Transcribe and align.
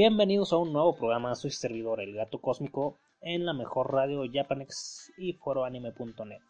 Bienvenidos 0.00 0.52
a 0.52 0.58
un 0.58 0.72
nuevo 0.72 0.94
programa, 0.94 1.34
soy 1.34 1.50
servidor 1.50 2.00
El 2.00 2.14
Gato 2.14 2.40
Cósmico 2.40 2.96
en 3.20 3.44
la 3.44 3.52
mejor 3.52 3.92
radio 3.92 4.22
Japanex 4.32 5.10
y 5.18 5.32
foroanime.net. 5.32 6.40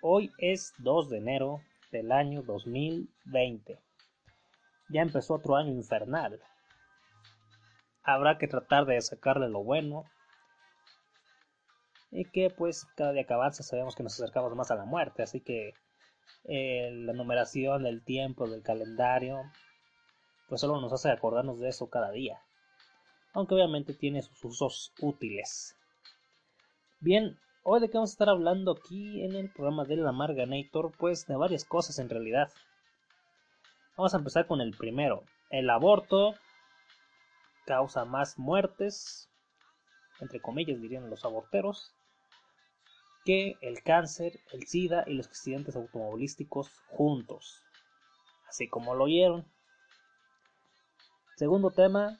Hoy 0.00 0.32
es 0.38 0.72
2 0.78 1.10
de 1.10 1.18
enero 1.18 1.60
del 1.92 2.10
año 2.10 2.40
2020. 2.40 3.78
Ya 4.88 5.02
empezó 5.02 5.34
otro 5.34 5.56
año 5.56 5.74
infernal. 5.74 6.40
Habrá 8.02 8.38
que 8.38 8.48
tratar 8.48 8.86
de 8.86 8.98
sacarle 9.02 9.50
lo 9.50 9.62
bueno. 9.62 10.04
Y 12.10 12.24
que 12.24 12.48
pues 12.48 12.86
cada 12.96 13.12
día 13.12 13.24
que 13.24 13.34
avanza 13.34 13.62
sabemos 13.62 13.94
que 13.94 14.04
nos 14.04 14.14
acercamos 14.14 14.56
más 14.56 14.70
a 14.70 14.76
la 14.76 14.86
muerte, 14.86 15.22
así 15.22 15.42
que 15.42 15.74
eh, 16.44 16.92
la 16.94 17.12
numeración 17.12 17.82
del 17.82 18.02
tiempo, 18.02 18.48
del 18.48 18.62
calendario, 18.62 19.42
pues 20.48 20.60
solo 20.60 20.80
nos 20.80 20.92
hace 20.92 21.10
acordarnos 21.10 21.60
de 21.60 21.68
eso 21.68 21.90
cada 21.90 22.10
día. 22.10 22.40
Aunque 23.34 23.54
obviamente 23.54 23.94
tiene 23.94 24.22
sus 24.22 24.44
usos 24.44 24.92
útiles. 25.00 25.76
Bien, 27.00 27.38
hoy 27.62 27.80
de 27.80 27.88
qué 27.88 27.98
vamos 27.98 28.10
a 28.10 28.14
estar 28.14 28.28
hablando 28.28 28.72
aquí 28.72 29.22
en 29.22 29.34
el 29.34 29.52
programa 29.52 29.84
de 29.84 29.96
la 29.96 30.12
Marganator, 30.12 30.92
pues 30.96 31.26
de 31.26 31.36
varias 31.36 31.64
cosas 31.64 31.98
en 31.98 32.08
realidad. 32.08 32.50
Vamos 33.96 34.14
a 34.14 34.18
empezar 34.18 34.46
con 34.46 34.60
el 34.60 34.76
primero. 34.76 35.22
El 35.50 35.68
aborto 35.70 36.34
causa 37.66 38.04
más 38.04 38.38
muertes, 38.38 39.28
entre 40.20 40.40
comillas 40.40 40.80
dirían 40.80 41.10
los 41.10 41.24
aborteros, 41.24 41.92
que 43.24 43.56
el 43.60 43.82
cáncer, 43.82 44.40
el 44.52 44.66
SIDA 44.66 45.04
y 45.06 45.12
los 45.12 45.26
accidentes 45.26 45.76
automovilísticos 45.76 46.70
juntos. 46.88 47.62
Así 48.48 48.68
como 48.68 48.94
lo 48.94 49.04
oyeron. 49.04 49.46
Segundo 51.38 51.70
tema, 51.70 52.18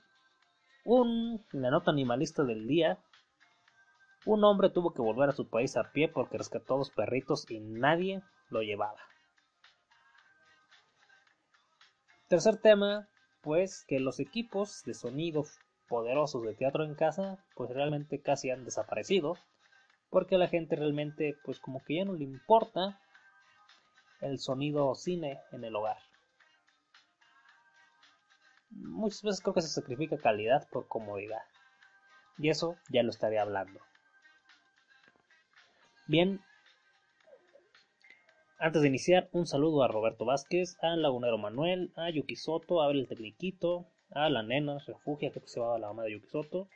un, 0.85 1.44
la 1.50 1.73
nota 1.73 1.91
animalista 1.91 2.44
del 2.44 2.69
día. 2.69 3.00
Un 4.25 4.44
hombre 4.44 4.70
tuvo 4.70 4.94
que 4.94 5.03
volver 5.03 5.29
a 5.29 5.32
su 5.32 5.50
país 5.50 5.76
a 5.76 5.91
pie 5.91 6.06
porque 6.06 6.38
rescató 6.38 6.75
a 6.75 6.79
dos 6.79 6.93
perritos 6.93 7.50
y 7.50 7.59
nadie 7.59 8.23
lo 8.49 8.62
llevaba. 8.62 9.00
Tercer 12.29 12.59
tema, 12.59 13.09
pues 13.43 13.85
que 13.88 13.99
los 13.99 14.20
equipos 14.20 14.85
de 14.85 14.94
sonido 14.94 15.43
poderosos 15.88 16.44
de 16.44 16.55
teatro 16.55 16.85
en 16.85 16.94
casa, 16.94 17.44
pues 17.56 17.70
realmente 17.70 18.23
casi 18.23 18.50
han 18.50 18.65
desaparecido, 18.65 19.37
porque 20.11 20.37
a 20.37 20.38
la 20.38 20.47
gente 20.47 20.76
realmente, 20.76 21.35
pues 21.43 21.59
como 21.59 21.82
que 21.82 21.97
ya 21.97 22.05
no 22.05 22.12
le 22.12 22.23
importa 22.23 23.00
el 24.20 24.38
sonido 24.38 24.94
cine 24.94 25.41
en 25.50 25.65
el 25.65 25.75
hogar 25.75 26.07
muchas 28.70 29.23
veces 29.23 29.41
creo 29.41 29.55
que 29.55 29.62
se 29.62 29.69
sacrifica 29.69 30.19
calidad 30.19 30.69
por 30.70 30.88
comodidad. 30.88 31.43
Y 32.38 32.50
eso 32.50 32.76
ya 32.91 33.03
lo 33.03 33.11
estaré 33.11 33.38
hablando. 33.38 33.81
Bien, 36.06 36.41
antes 38.59 38.82
de 38.82 38.88
iniciar, 38.88 39.29
un 39.32 39.47
saludo 39.47 39.82
a 39.82 39.88
Roberto 39.88 40.25
Vázquez, 40.25 40.76
a 40.82 40.97
Lagunero 40.97 41.38
Manuel, 41.38 41.93
a 41.97 42.11
Yuki 42.11 42.35
Soto, 42.35 42.81
a 42.81 42.87
Abel 42.87 43.00
el 43.00 43.09
Tecniquito, 43.09 43.87
a 44.11 44.29
la 44.31 44.43
nena 44.43 44.79
Refugia, 44.85 45.31
que 45.31 45.41
se 45.47 45.61
va 45.61 45.79
la 45.79 45.88
mamá 45.88 46.05
de 46.05 46.12
Yuki 46.12 46.29
Soto, 46.29 46.69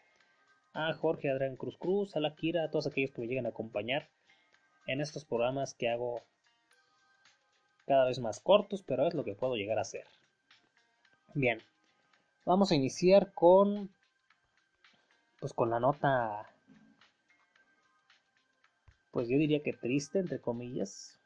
a 0.75 0.93
Jorge 0.93 1.29
Adrián 1.31 1.57
Cruz 1.57 1.77
Cruz, 1.79 2.15
a 2.15 2.21
la 2.21 2.35
Kira, 2.35 2.65
a 2.65 2.71
todos 2.71 2.87
aquellos 2.87 3.11
que 3.11 3.21
me 3.21 3.27
llegan 3.27 3.47
a 3.47 3.51
acompañar 3.51 4.11
en 4.87 5.01
estos 5.01 5.25
programas 5.25 5.75
que 5.75 5.89
hago 5.89 6.23
cada 7.87 8.07
vez 8.07 8.21
más 8.21 8.39
cortos, 8.41 8.85
pero 8.87 9.09
es 9.09 9.15
lo 9.15 9.25
que 9.25 9.35
puedo 9.35 9.57
llegar 9.57 9.79
a 9.79 9.83
hacer. 9.83 10.05
Bien, 11.35 11.61
Vamos 12.45 12.73
a 12.73 12.75
iniciar 12.75 13.33
con 13.35 13.95
pues 15.39 15.53
con 15.53 15.71
la 15.71 15.81
nota 15.81 16.53
pues 19.13 19.29
yo 19.29 19.37
diría 19.37 19.63
que 19.63 19.73
triste 19.73 20.19
entre 20.19 20.41
comillas. 20.41 21.21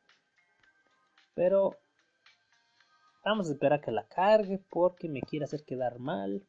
Pero 1.34 1.76
vamos 3.24 3.48
a 3.48 3.52
esperar 3.52 3.78
a 3.78 3.82
que 3.82 3.92
la 3.92 4.06
cargue 4.08 4.58
porque 4.70 5.08
me 5.08 5.22
quiere 5.22 5.44
hacer 5.44 5.64
quedar 5.64 5.98
mal. 5.98 6.46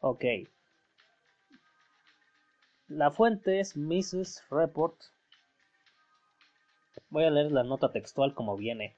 Ok. 0.00 0.24
La 2.88 3.10
fuente 3.10 3.60
es 3.60 3.76
Mrs. 3.76 4.42
Report. 4.50 5.00
Voy 7.10 7.24
a 7.24 7.30
leer 7.30 7.52
la 7.52 7.62
nota 7.62 7.92
textual 7.92 8.34
como 8.34 8.56
viene. 8.56 8.96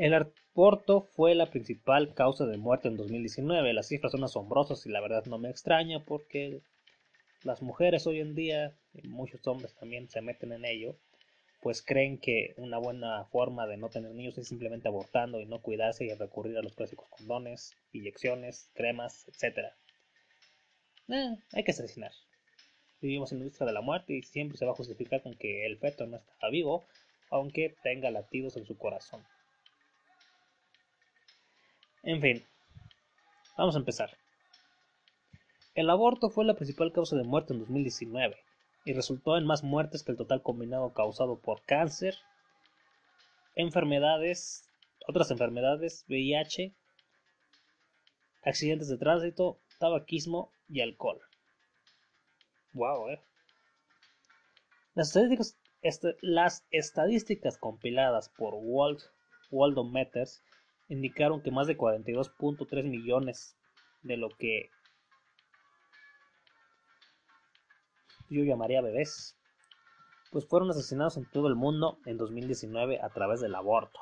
El 0.00 0.14
aborto 0.14 1.02
fue 1.02 1.34
la 1.34 1.50
principal 1.50 2.14
causa 2.14 2.46
de 2.46 2.56
muerte 2.56 2.88
en 2.88 2.96
2019. 2.96 3.74
Las 3.74 3.88
cifras 3.88 4.12
son 4.12 4.24
asombrosas 4.24 4.86
y 4.86 4.88
la 4.88 5.02
verdad 5.02 5.26
no 5.26 5.36
me 5.36 5.50
extraña 5.50 6.02
porque 6.06 6.62
las 7.42 7.60
mujeres 7.60 8.06
hoy 8.06 8.20
en 8.20 8.34
día, 8.34 8.74
y 8.94 9.08
muchos 9.08 9.46
hombres 9.46 9.74
también 9.74 10.08
se 10.08 10.22
meten 10.22 10.52
en 10.52 10.64
ello, 10.64 10.96
pues 11.60 11.82
creen 11.82 12.16
que 12.16 12.54
una 12.56 12.78
buena 12.78 13.26
forma 13.26 13.66
de 13.66 13.76
no 13.76 13.90
tener 13.90 14.12
niños 14.12 14.38
es 14.38 14.48
simplemente 14.48 14.88
abortando 14.88 15.38
y 15.38 15.44
no 15.44 15.60
cuidarse 15.60 16.06
y 16.06 16.14
recurrir 16.14 16.56
a 16.56 16.62
los 16.62 16.74
clásicos 16.74 17.10
condones, 17.10 17.76
inyecciones, 17.92 18.70
cremas, 18.72 19.26
etc. 19.28 19.66
Eh, 21.08 21.36
hay 21.52 21.62
que 21.62 21.72
asesinar. 21.72 22.12
Vivimos 23.02 23.32
en 23.32 23.40
la 23.40 23.44
industria 23.44 23.66
de 23.66 23.74
la 23.74 23.82
muerte 23.82 24.14
y 24.14 24.22
siempre 24.22 24.56
se 24.56 24.64
va 24.64 24.72
a 24.72 24.76
justificar 24.76 25.22
con 25.22 25.34
que 25.34 25.66
el 25.66 25.76
feto 25.76 26.06
no 26.06 26.16
está 26.16 26.48
vivo, 26.48 26.86
aunque 27.30 27.76
tenga 27.82 28.10
latidos 28.10 28.56
en 28.56 28.64
su 28.64 28.78
corazón. 28.78 29.22
En 32.02 32.20
fin, 32.20 32.42
vamos 33.58 33.74
a 33.76 33.78
empezar. 33.78 34.16
El 35.74 35.90
aborto 35.90 36.30
fue 36.30 36.44
la 36.46 36.54
principal 36.54 36.92
causa 36.92 37.14
de 37.14 37.24
muerte 37.24 37.52
en 37.52 37.60
2019 37.60 38.36
y 38.84 38.94
resultó 38.94 39.36
en 39.36 39.44
más 39.44 39.62
muertes 39.62 40.02
que 40.02 40.12
el 40.12 40.18
total 40.18 40.42
combinado 40.42 40.94
causado 40.94 41.40
por 41.40 41.62
cáncer, 41.62 42.16
enfermedades, 43.54 44.64
otras 45.06 45.30
enfermedades, 45.30 46.06
VIH, 46.08 46.74
accidentes 48.44 48.88
de 48.88 48.96
tránsito, 48.96 49.60
tabaquismo 49.78 50.52
y 50.68 50.80
alcohol. 50.80 51.20
Wow, 52.72 53.10
eh. 53.10 53.20
Las 54.94 56.64
estadísticas, 56.70 57.58
compiladas 57.58 58.30
por 58.30 58.54
Walt, 58.56 59.00
Waldo 59.50 59.84
Metters 59.84 60.42
indicaron 60.90 61.40
que 61.40 61.52
más 61.52 61.66
de 61.68 61.78
42.3 61.78 62.84
millones 62.84 63.56
de 64.02 64.16
lo 64.16 64.28
que 64.28 64.70
yo 68.28 68.42
llamaría 68.44 68.82
bebés, 68.82 69.38
pues 70.30 70.46
fueron 70.46 70.70
asesinados 70.70 71.16
en 71.16 71.30
todo 71.30 71.48
el 71.48 71.54
mundo 71.54 71.98
en 72.06 72.16
2019 72.16 73.00
a 73.02 73.08
través 73.08 73.40
del 73.40 73.54
aborto. 73.54 74.00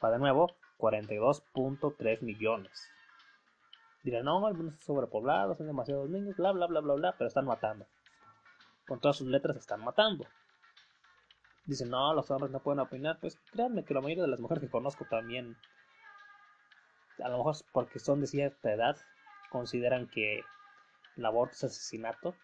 Para 0.00 0.14
de 0.14 0.20
nuevo, 0.20 0.56
42.3 0.78 2.22
millones. 2.22 2.88
Dirán, 4.04 4.24
no, 4.24 4.46
el 4.48 4.54
mundo 4.54 4.72
está 4.72 4.86
sobrepoblado, 4.86 5.56
son 5.56 5.66
demasiados 5.66 6.08
niños, 6.08 6.36
bla, 6.36 6.52
bla, 6.52 6.66
bla, 6.66 6.80
bla, 6.80 6.94
bla, 6.94 7.14
pero 7.18 7.26
están 7.26 7.44
matando. 7.44 7.86
Con 8.86 9.00
todas 9.00 9.16
sus 9.16 9.26
letras 9.26 9.56
están 9.56 9.82
matando 9.82 10.26
dicen, 11.68 11.90
no, 11.90 12.14
los 12.14 12.30
hombres 12.30 12.50
no 12.50 12.62
pueden 12.62 12.80
opinar, 12.80 13.18
pues 13.20 13.38
créanme 13.52 13.84
que 13.84 13.92
la 13.92 14.00
mayoría 14.00 14.24
de 14.24 14.30
las 14.30 14.40
mujeres 14.40 14.64
que 14.64 14.70
conozco 14.70 15.04
también, 15.04 15.54
a 17.22 17.28
lo 17.28 17.36
mejor 17.36 17.56
porque 17.72 17.98
son 17.98 18.20
de 18.20 18.26
cierta 18.26 18.72
edad, 18.72 18.96
consideran 19.50 20.08
que 20.08 20.40
el 21.16 21.26
aborto 21.26 21.54
es 21.54 21.64
asesinato 21.64 22.34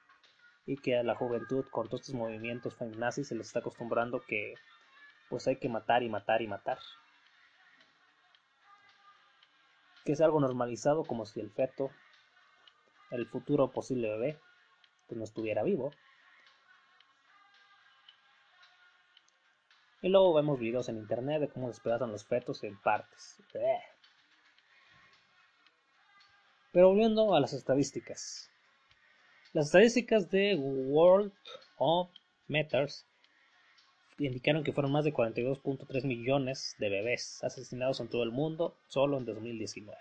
y 0.66 0.76
que 0.76 0.98
a 0.98 1.02
la 1.02 1.14
juventud 1.14 1.64
con 1.70 1.88
todos 1.88 2.02
estos 2.02 2.14
movimientos 2.14 2.74
feminazis 2.74 3.28
se 3.28 3.34
les 3.34 3.46
está 3.46 3.60
acostumbrando 3.60 4.20
que 4.20 4.54
pues 5.30 5.46
hay 5.46 5.56
que 5.56 5.70
matar 5.70 6.02
y 6.02 6.10
matar 6.10 6.42
y 6.42 6.46
matar. 6.46 6.78
Que 10.04 10.12
es 10.12 10.20
algo 10.20 10.38
normalizado 10.38 11.04
como 11.04 11.24
si 11.24 11.40
el 11.40 11.50
feto, 11.50 11.90
el 13.10 13.26
futuro 13.26 13.72
posible 13.72 14.10
bebé, 14.10 14.38
pues 15.06 15.16
no 15.16 15.24
estuviera 15.24 15.62
vivo. 15.62 15.92
Y 20.04 20.10
luego 20.10 20.34
vemos 20.34 20.58
videos 20.58 20.90
en 20.90 20.98
internet 20.98 21.40
de 21.40 21.48
cómo 21.48 21.68
despedazan 21.68 22.12
los 22.12 22.26
fetos 22.26 22.62
en 22.62 22.78
partes. 22.78 23.42
Pero 26.72 26.88
volviendo 26.88 27.34
a 27.34 27.40
las 27.40 27.54
estadísticas. 27.54 28.50
Las 29.54 29.68
estadísticas 29.68 30.30
de 30.30 30.56
World 30.56 31.32
of 31.78 32.10
Meters 32.48 33.06
indicaron 34.18 34.62
que 34.62 34.74
fueron 34.74 34.92
más 34.92 35.06
de 35.06 35.14
42.3 35.14 36.04
millones 36.04 36.76
de 36.78 36.90
bebés 36.90 37.42
asesinados 37.42 37.98
en 38.00 38.10
todo 38.10 38.24
el 38.24 38.30
mundo 38.30 38.76
solo 38.88 39.16
en 39.16 39.24
2019. 39.24 39.98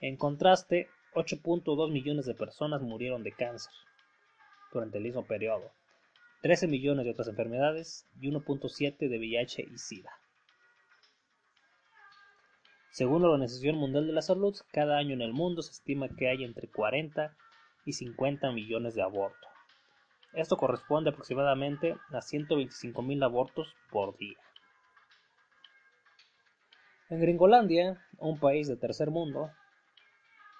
En 0.00 0.16
contraste, 0.16 0.88
8.2 1.12 1.92
millones 1.92 2.24
de 2.24 2.34
personas 2.34 2.80
murieron 2.80 3.22
de 3.22 3.32
cáncer 3.32 3.74
durante 4.72 4.96
el 4.96 5.04
mismo 5.04 5.26
periodo, 5.26 5.72
13 6.42 6.68
millones 6.68 7.04
de 7.04 7.10
otras 7.10 7.28
enfermedades 7.28 8.06
y 8.20 8.30
1.7 8.30 9.08
de 9.08 9.18
VIH 9.18 9.62
y 9.62 9.78
SIDA. 9.78 10.12
Según 12.90 13.22
la 13.22 13.28
Organización 13.28 13.76
Mundial 13.76 14.06
de 14.06 14.12
la 14.12 14.22
Salud, 14.22 14.56
cada 14.72 14.98
año 14.98 15.14
en 15.14 15.22
el 15.22 15.32
mundo 15.32 15.62
se 15.62 15.72
estima 15.72 16.08
que 16.08 16.28
hay 16.28 16.44
entre 16.44 16.68
40 16.68 17.36
y 17.84 17.92
50 17.92 18.50
millones 18.52 18.94
de 18.94 19.02
abortos. 19.02 19.48
Esto 20.32 20.56
corresponde 20.56 21.10
aproximadamente 21.10 21.96
a 22.12 22.20
125 22.20 23.02
mil 23.02 23.22
abortos 23.22 23.74
por 23.90 24.16
día. 24.16 24.36
En 27.08 27.20
Gringolandia, 27.20 28.04
un 28.18 28.38
país 28.38 28.68
de 28.68 28.76
tercer 28.76 29.10
mundo, 29.10 29.50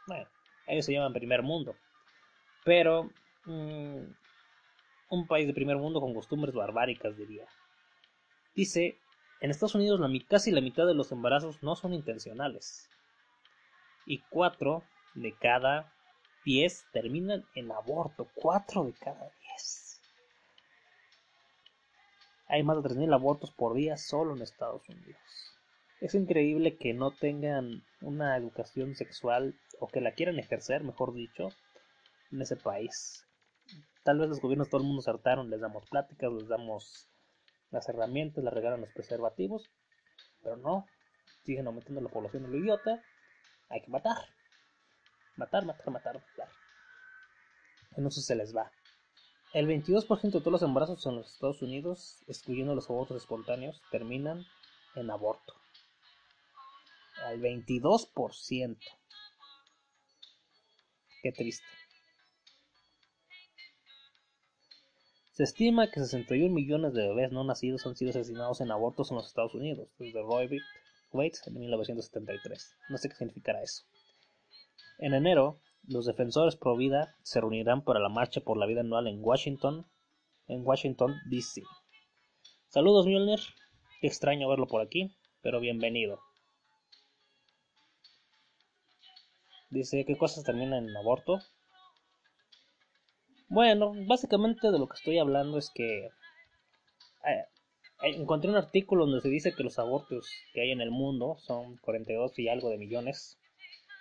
bueno, 0.07 0.29
ellos 0.67 0.87
se 0.87 0.93
llaman 0.93 1.13
primer 1.13 1.43
mundo, 1.43 1.77
pero 2.65 3.11
mm, 3.45 4.05
un 5.09 5.27
país 5.27 5.47
de 5.47 5.55
primer 5.55 5.77
mundo 5.77 6.01
con 6.01 6.15
costumbres 6.15 6.55
barbáricas, 6.55 7.17
diría. 7.17 7.47
Dice, 8.55 8.99
en 9.41 9.51
Estados 9.51 9.75
Unidos 9.75 10.01
la, 10.01 10.09
casi 10.29 10.51
la 10.51 10.61
mitad 10.61 10.87
de 10.87 10.95
los 10.95 11.13
embarazos 11.13 11.63
no 11.63 11.77
son 11.77 11.95
intencionales. 11.95 12.89
Y 14.07 14.21
4 14.31 14.83
de 15.15 15.35
cada 15.39 15.93
10 16.45 16.87
terminan 16.93 17.45
en 17.55 17.71
aborto. 17.71 18.29
4 18.35 18.85
de 18.85 18.93
cada 18.95 19.31
10. 19.41 20.01
Hay 22.49 22.63
más 22.63 22.83
de 22.83 22.89
3.000 22.89 23.15
abortos 23.15 23.51
por 23.53 23.75
día 23.75 23.97
solo 23.97 24.35
en 24.35 24.43
Estados 24.43 24.89
Unidos. 24.89 25.55
Es 26.01 26.15
increíble 26.15 26.77
que 26.77 26.95
no 26.95 27.11
tengan 27.11 27.85
una 28.01 28.37
educación 28.37 28.95
sexual 28.95 29.59
o 29.81 29.89
que 29.89 30.01
la 30.01 30.13
quieran 30.13 30.39
ejercer, 30.39 30.83
mejor 30.83 31.13
dicho, 31.13 31.51
en 32.33 32.41
ese 32.41 32.57
país. 32.57 33.28
Tal 34.09 34.19
vez 34.19 34.31
los 34.31 34.41
gobiernos 34.41 34.71
todo 34.71 34.81
el 34.81 34.87
mundo 34.87 35.03
se 35.03 35.11
hartaron, 35.11 35.51
les 35.51 35.61
damos 35.61 35.85
pláticas, 35.85 36.33
les 36.33 36.49
damos 36.49 37.11
las 37.71 37.87
herramientas, 37.91 38.43
les 38.43 38.55
regalan 38.55 38.81
los 38.81 38.91
preservativos, 38.95 39.69
pero 40.43 40.57
no, 40.57 40.87
siguen 41.45 41.67
aumentando 41.67 42.01
la 42.01 42.09
población 42.09 42.45
de 42.45 42.49
lo 42.49 42.57
idiota, 42.57 43.03
hay 43.69 43.83
que 43.83 43.91
matar, 43.91 44.17
matar, 45.37 45.67
matar, 45.67 45.91
matar, 45.91 46.15
matar. 46.15 46.49
En 47.99 48.07
eso 48.07 48.23
se 48.23 48.35
les 48.35 48.57
va. 48.57 48.73
El 49.53 49.67
22% 49.67 50.23
de 50.23 50.41
todos 50.41 50.53
los 50.53 50.63
embarazos 50.63 51.05
en 51.05 51.17
los 51.17 51.31
Estados 51.31 51.61
Unidos, 51.61 52.25
excluyendo 52.29 52.75
los 52.75 52.89
abortos 52.89 53.19
espontáneos, 53.19 53.83
terminan 53.91 54.43
en 54.95 55.11
aborto. 55.11 55.53
Al 57.27 57.43
22%. 57.43 58.79
Qué 61.23 61.31
triste. 61.31 61.78
Se 65.39 65.45
estima 65.45 65.89
que 65.89 66.01
61 66.01 66.53
millones 66.53 66.95
de 66.95 67.07
bebés 67.07 67.31
no 67.31 67.45
nacidos 67.45 67.87
han 67.87 67.95
sido 67.95 68.11
asesinados 68.11 68.61
en 68.61 68.73
abortos 68.73 69.13
en 69.13 69.19
los 69.19 69.29
Estados 69.29 69.55
Unidos, 69.55 69.89
desde 69.97 70.21
Roe 70.21 70.49
v. 70.49 70.59
En 71.47 71.55
1973. 71.61 72.77
No 72.89 72.99
sé 72.99 73.09
qué 73.09 73.15
significará 73.15 73.63
eso. 73.63 73.85
En 74.99 75.15
enero, 75.15 75.61
los 75.85 76.07
defensores 76.07 76.57
pro 76.57 76.77
vida 76.77 77.15
se 77.23 77.41
reunirán 77.41 77.85
para 77.85 78.01
la 78.01 78.09
marcha 78.09 78.41
por 78.41 78.57
la 78.57 78.67
vida 78.67 78.81
anual 78.81 79.07
en 79.07 79.21
Washington, 79.25 79.87
en 80.49 80.67
Washington 80.67 81.15
D.C. 81.31 81.63
Saludos, 82.67 83.07
Mjolnir. 83.07 83.39
Qué 84.01 84.09
extraño 84.09 84.49
verlo 84.49 84.67
por 84.67 84.81
aquí, 84.81 85.17
pero 85.41 85.61
bienvenido. 85.61 86.19
Dice, 89.71 90.05
¿qué 90.05 90.19
cosas 90.19 90.43
terminan 90.43 90.89
en 90.89 90.97
aborto? 90.97 91.39
Bueno, 93.49 93.95
básicamente 94.07 94.71
de 94.71 94.79
lo 94.79 94.89
que 94.89 94.97
estoy 94.97 95.19
hablando 95.19 95.57
es 95.57 95.71
que 95.75 96.11
eh, 97.27 97.45
encontré 98.03 98.51
un 98.51 98.57
artículo 98.57 99.07
donde 99.07 99.23
se 99.23 99.31
dice 99.31 99.55
que 99.55 99.65
los 99.65 99.79
abortos 99.79 100.31
que 100.53 100.61
hay 100.61 100.71
en 100.71 100.83
el 100.83 100.91
mundo 100.91 101.37
son 101.39 101.79
42 101.79 102.39
y 102.39 102.49
algo 102.49 102.69
de 102.69 102.77
millones 102.77 103.39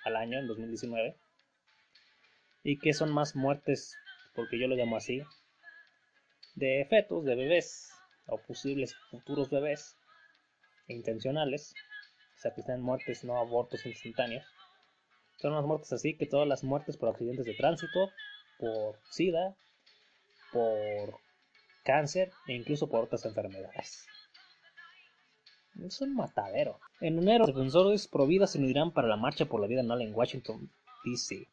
al 0.04 0.18
año 0.18 0.38
en 0.40 0.48
2019 0.48 1.16
y 2.64 2.78
que 2.78 2.92
son 2.92 3.14
más 3.14 3.38
muertes, 3.38 3.96
porque 4.36 4.60
yo 4.60 4.68
lo 4.68 4.76
llamo 4.76 4.98
así, 4.98 5.22
de 6.56 6.86
fetos, 6.90 7.24
de 7.24 7.36
bebés 7.36 7.90
o 8.28 8.42
posibles 8.42 8.96
futuros 9.10 9.50
bebés 9.50 9.96
intencionales, 10.90 11.74
o 12.36 12.42
sea 12.42 12.54
que 12.54 12.60
están 12.60 12.82
muertes, 12.82 13.24
no 13.24 13.38
abortos 13.38 13.86
instantáneos. 13.86 14.46
Son 15.38 15.54
más 15.54 15.64
muertes 15.64 15.94
así 15.94 16.18
que 16.18 16.26
todas 16.26 16.48
las 16.48 16.66
muertes 16.66 16.98
por 16.98 17.08
accidentes 17.08 17.46
de 17.46 17.54
tránsito, 17.54 18.12
por 18.58 19.00
SIDA, 19.10 19.56
por 20.52 21.20
cáncer 21.84 22.32
e 22.48 22.54
incluso 22.54 22.90
por 22.90 23.06
otras 23.06 23.26
enfermedades. 23.26 24.06
Es 25.86 26.02
un 26.02 26.16
matadero. 26.16 26.80
En 27.00 27.20
enero, 27.20 27.46
los 27.46 27.56
defensores 27.56 28.08
pro 28.08 28.26
vida 28.26 28.48
se 28.48 28.58
unirán 28.58 28.92
para 28.92 29.08
la 29.08 29.16
marcha 29.16 29.46
por 29.46 29.62
la 29.62 29.68
vida 29.68 29.82
anual 29.82 30.02
en 30.02 30.14
Washington, 30.14 30.72
D.C., 31.06 31.48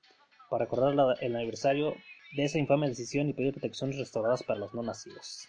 para 0.49 0.65
recordar 0.65 1.17
el 1.21 1.37
aniversario 1.37 1.95
de 2.35 2.45
esa 2.45 2.59
infame 2.59 2.89
decisión 2.89 3.29
y 3.29 3.33
pedir 3.33 3.53
protecciones 3.53 3.99
restauradas 3.99 4.43
para 4.43 4.61
los 4.61 4.73
no 4.75 4.83
nacidos. 4.83 5.49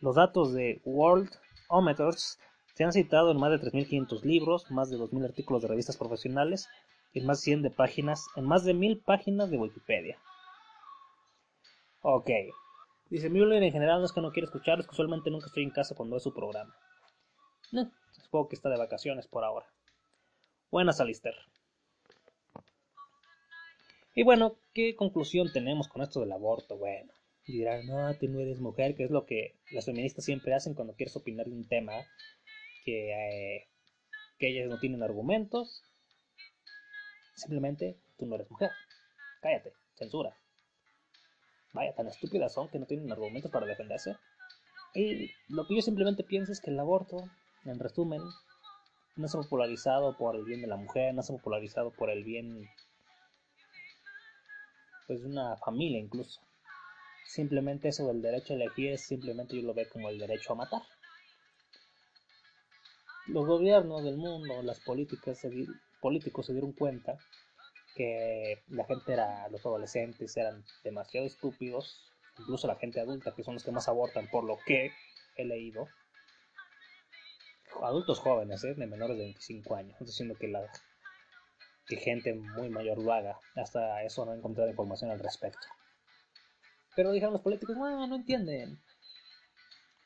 Los 0.00 0.14
datos 0.16 0.52
de 0.52 0.80
World 0.84 1.30
Ometers 1.68 2.38
se 2.74 2.84
han 2.84 2.92
citado 2.92 3.30
en 3.30 3.38
más 3.38 3.50
de 3.50 3.70
3.500 3.70 4.22
libros, 4.22 4.70
más 4.70 4.90
de 4.90 4.96
2.000 4.96 5.24
artículos 5.24 5.62
de 5.62 5.68
revistas 5.68 5.96
profesionales 5.96 6.68
en 7.14 7.26
más 7.26 7.38
de 7.38 7.44
100 7.44 7.62
de 7.62 7.70
páginas, 7.70 8.26
en 8.36 8.44
más 8.44 8.64
de 8.64 8.74
1000 8.74 8.98
páginas 8.98 9.50
de 9.50 9.56
Wikipedia. 9.56 10.18
Ok. 12.02 12.30
Dice 13.08 13.30
Müller 13.30 13.62
en 13.62 13.72
general 13.72 14.00
no 14.00 14.06
es 14.06 14.12
que 14.12 14.20
no 14.20 14.32
quiera 14.32 14.46
escuchar, 14.46 14.80
es 14.80 14.86
que 14.86 14.92
usualmente 14.92 15.30
nunca 15.30 15.46
estoy 15.46 15.62
en 15.62 15.70
casa 15.70 15.94
cuando 15.94 16.16
es 16.16 16.22
su 16.22 16.34
programa. 16.34 16.74
Eh, 17.72 17.86
supongo 18.10 18.48
que 18.48 18.56
está 18.56 18.68
de 18.68 18.78
vacaciones 18.78 19.28
por 19.28 19.44
ahora. 19.44 19.66
Buenas, 20.70 21.00
Alister. 21.00 21.34
Y 24.16 24.24
bueno, 24.24 24.56
¿qué 24.72 24.96
conclusión 24.96 25.52
tenemos 25.52 25.88
con 25.88 26.02
esto 26.02 26.20
del 26.20 26.32
aborto? 26.32 26.76
Bueno, 26.76 27.12
dirán, 27.46 27.86
no, 27.86 28.12
tú 28.18 28.28
no 28.28 28.40
eres 28.40 28.60
mujer, 28.60 28.96
que 28.96 29.04
es 29.04 29.10
lo 29.10 29.24
que 29.24 29.56
las 29.70 29.84
feministas 29.84 30.24
siempre 30.24 30.54
hacen 30.54 30.74
cuando 30.74 30.94
quieres 30.94 31.16
opinar 31.16 31.46
de 31.46 31.52
un 31.52 31.66
tema 31.68 31.92
que, 32.84 33.12
eh, 33.12 33.68
que 34.38 34.48
ellas 34.48 34.68
no 34.68 34.78
tienen 34.78 35.02
argumentos 35.02 35.84
Simplemente 37.34 37.96
tú 38.18 38.26
no 38.26 38.36
eres 38.36 38.50
mujer. 38.50 38.70
Cállate, 39.40 39.72
censura. 39.94 40.36
Vaya, 41.72 41.94
tan 41.94 42.06
estúpidas 42.06 42.54
son 42.54 42.68
que 42.68 42.78
no 42.78 42.86
tienen 42.86 43.10
argumentos 43.10 43.50
para 43.50 43.66
defenderse. 43.66 44.16
Y 44.94 45.30
lo 45.48 45.66
que 45.66 45.74
yo 45.74 45.82
simplemente 45.82 46.22
pienso 46.22 46.52
es 46.52 46.60
que 46.60 46.70
el 46.70 46.78
aborto, 46.78 47.16
en 47.64 47.80
resumen, 47.80 48.22
no 49.16 49.28
se 49.28 49.36
ha 49.36 49.40
popularizado 49.40 50.16
por 50.16 50.36
el 50.36 50.44
bien 50.44 50.60
de 50.60 50.68
la 50.68 50.76
mujer, 50.76 51.14
no 51.14 51.22
se 51.22 51.32
ha 51.32 51.36
popularizado 51.36 51.90
por 51.90 52.10
el 52.10 52.24
bien 52.24 52.68
pues 55.06 55.22
de 55.22 55.28
una 55.28 55.56
familia 55.56 55.98
incluso. 55.98 56.40
Simplemente 57.26 57.88
eso 57.88 58.06
del 58.06 58.22
derecho 58.22 58.52
a 58.52 58.56
elegir 58.56 58.98
simplemente 58.98 59.56
yo 59.56 59.62
lo 59.62 59.74
veo 59.74 59.88
como 59.90 60.08
el 60.08 60.18
derecho 60.18 60.52
a 60.52 60.56
matar. 60.56 60.82
Los 63.26 63.46
gobiernos 63.46 64.04
del 64.04 64.16
mundo, 64.16 64.62
las 64.62 64.80
políticas 64.80 65.44
políticos 66.04 66.44
se 66.44 66.52
dieron 66.52 66.72
cuenta 66.72 67.16
que 67.96 68.62
la 68.68 68.84
gente 68.84 69.14
era, 69.14 69.48
los 69.48 69.64
adolescentes 69.64 70.36
eran 70.36 70.62
demasiado 70.82 71.26
estúpidos, 71.26 72.12
incluso 72.38 72.66
la 72.66 72.76
gente 72.76 73.00
adulta, 73.00 73.34
que 73.34 73.42
son 73.42 73.54
los 73.54 73.64
que 73.64 73.70
más 73.70 73.88
abortan, 73.88 74.28
por 74.28 74.44
lo 74.44 74.58
que 74.66 74.92
he 75.36 75.44
leído. 75.46 75.88
Adultos 77.82 78.18
jóvenes, 78.18 78.62
¿eh? 78.64 78.74
de 78.74 78.86
menores 78.86 79.16
de 79.16 79.24
25 79.24 79.76
años, 79.76 79.96
diciendo 80.00 80.34
que 80.38 80.48
la 80.48 80.70
gente 81.88 82.34
muy 82.34 82.68
mayor 82.68 82.98
lo 82.98 83.10
haga. 83.10 83.38
Hasta 83.56 84.02
eso 84.02 84.26
no 84.26 84.34
he 84.34 84.36
encontrado 84.36 84.68
información 84.68 85.10
al 85.10 85.20
respecto. 85.20 85.66
Pero 86.94 87.12
dijeron 87.12 87.32
los 87.32 87.42
políticos, 87.42 87.78
no, 87.78 88.06
no 88.06 88.14
entienden. 88.14 88.78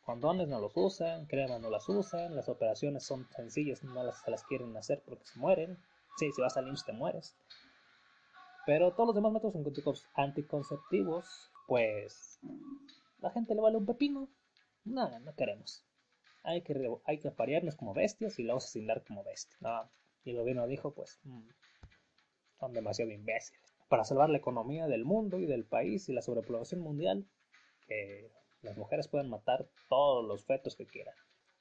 Condones 0.08 0.48
no 0.48 0.58
los 0.58 0.72
usan, 0.74 1.26
cremas 1.26 1.60
no 1.60 1.68
las 1.68 1.86
usan, 1.86 2.34
las 2.34 2.48
operaciones 2.48 3.04
son 3.04 3.28
sencillas, 3.28 3.84
no 3.84 4.02
las, 4.02 4.22
se 4.22 4.30
las 4.30 4.42
quieren 4.42 4.74
hacer 4.74 5.02
porque 5.04 5.26
se 5.26 5.38
mueren. 5.38 5.76
Sí, 6.16 6.32
si 6.32 6.40
vas 6.40 6.56
al 6.56 6.66
IMSS 6.66 6.86
te 6.86 6.92
mueres. 6.94 7.36
Pero 8.64 8.94
todos 8.94 9.08
los 9.08 9.14
demás 9.14 9.32
métodos 9.32 10.06
anticonceptivos, 10.14 11.50
pues 11.66 12.40
la 13.18 13.30
gente 13.32 13.54
le 13.54 13.60
vale 13.60 13.76
un 13.76 13.84
pepino. 13.84 14.30
Nada, 14.82 15.18
no 15.18 15.34
queremos. 15.34 15.84
Hay 16.42 16.62
que, 16.62 16.90
hay 17.04 17.18
que 17.18 17.28
aparearnos 17.28 17.76
como 17.76 17.92
bestias 17.92 18.38
y 18.38 18.44
luego 18.44 18.60
asesinar 18.60 19.04
como 19.04 19.22
bestias. 19.24 19.60
Y 20.24 20.30
el 20.30 20.38
gobierno 20.38 20.66
dijo, 20.66 20.94
pues, 20.94 21.20
mm, 21.24 21.50
son 22.58 22.72
demasiado 22.72 23.10
imbéciles. 23.10 23.60
Para 23.90 24.04
salvar 24.04 24.30
la 24.30 24.38
economía 24.38 24.86
del 24.86 25.04
mundo 25.04 25.38
y 25.38 25.44
del 25.44 25.66
país 25.66 26.08
y 26.08 26.14
la 26.14 26.22
sobrepoblación 26.22 26.80
mundial, 26.80 27.26
que 27.86 28.30
las 28.62 28.76
mujeres 28.76 29.08
pueden 29.08 29.30
matar 29.30 29.66
todos 29.88 30.26
los 30.26 30.44
fetos 30.44 30.74
que 30.76 30.86
quieran. 30.86 31.14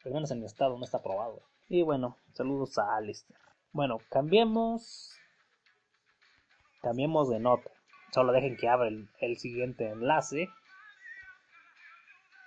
Al 0.05 0.13
menos 0.13 0.31
en 0.31 0.39
mi 0.39 0.45
estado 0.45 0.77
no 0.77 0.83
está 0.83 0.97
aprobado. 0.97 1.41
Y 1.69 1.81
bueno, 1.81 2.17
saludos 2.33 2.77
a 2.77 2.95
Alistair. 2.95 3.39
Bueno, 3.71 3.99
cambiemos. 4.09 5.13
Cambiemos 6.81 7.29
de 7.29 7.39
nota. 7.39 7.69
Solo 8.11 8.31
dejen 8.31 8.57
que 8.57 8.69
abra 8.69 8.87
el, 8.87 9.37
siguiente 9.37 9.89
enlace. 9.89 10.49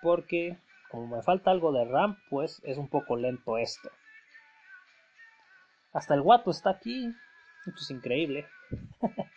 Porque 0.02 0.59
como 0.90 1.16
me 1.16 1.23
falta 1.23 1.50
algo 1.50 1.73
de 1.73 1.85
RAM, 1.85 2.16
pues 2.30 2.61
es 2.64 2.78
un 2.78 2.88
poco 2.88 3.16
lento 3.16 3.59
esto. 3.59 3.90
Hasta 5.92 6.14
el 6.14 6.23
guato 6.23 6.50
está 6.50 6.71
aquí. 6.71 7.12
Esto 7.66 7.80
es 7.80 7.90
increíble. 7.90 8.47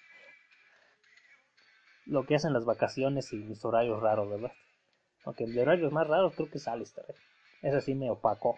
Lo 2.05 2.25
que 2.25 2.35
hacen 2.35 2.53
las 2.53 2.65
vacaciones 2.65 3.31
y 3.33 3.37
mis 3.37 3.63
horarios 3.63 4.01
raros, 4.01 4.29
¿verdad? 4.29 4.51
Aunque 5.25 5.45
de 5.45 5.61
horarios 5.61 5.91
más 5.91 6.07
raros 6.07 6.33
creo 6.35 6.49
que 6.49 6.57
es 6.57 6.67
Alistair. 6.67 7.05
¿eh? 7.09 7.15
Ese 7.61 7.81
sí 7.81 7.95
me 7.95 8.09
opacó. 8.09 8.57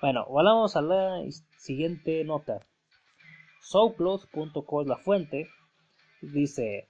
Bueno, 0.00 0.26
vamos 0.30 0.76
a 0.76 0.82
la 0.82 1.22
siguiente 1.58 2.24
nota. 2.24 2.60
Souclose.co 3.60 4.82
es 4.82 4.88
la 4.88 4.96
fuente. 4.96 5.48
Dice, 6.22 6.88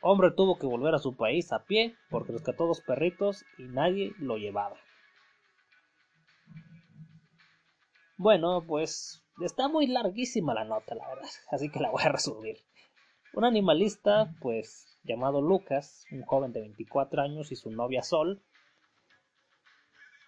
hombre 0.00 0.30
tuvo 0.30 0.58
que 0.58 0.66
volver 0.66 0.94
a 0.94 0.98
su 0.98 1.16
país 1.16 1.52
a 1.52 1.64
pie 1.64 1.94
porque 2.08 2.32
rescató 2.32 2.66
dos 2.66 2.80
perritos 2.80 3.44
y 3.58 3.64
nadie 3.64 4.12
lo 4.18 4.36
llevaba. 4.36 4.76
Bueno, 8.16 8.64
pues 8.66 9.24
está 9.40 9.68
muy 9.68 9.86
larguísima 9.86 10.54
la 10.54 10.64
nota, 10.64 10.94
la 10.94 11.08
verdad, 11.08 11.28
así 11.50 11.70
que 11.70 11.80
la 11.80 11.90
voy 11.90 12.02
a 12.04 12.10
resumir. 12.10 12.58
Un 13.32 13.44
animalista, 13.44 14.34
pues 14.40 14.89
llamado 15.10 15.40
Lucas, 15.40 16.04
un 16.10 16.22
joven 16.22 16.52
de 16.52 16.60
24 16.60 17.22
años 17.22 17.52
y 17.52 17.56
su 17.56 17.70
novia 17.70 18.02
Sol, 18.02 18.42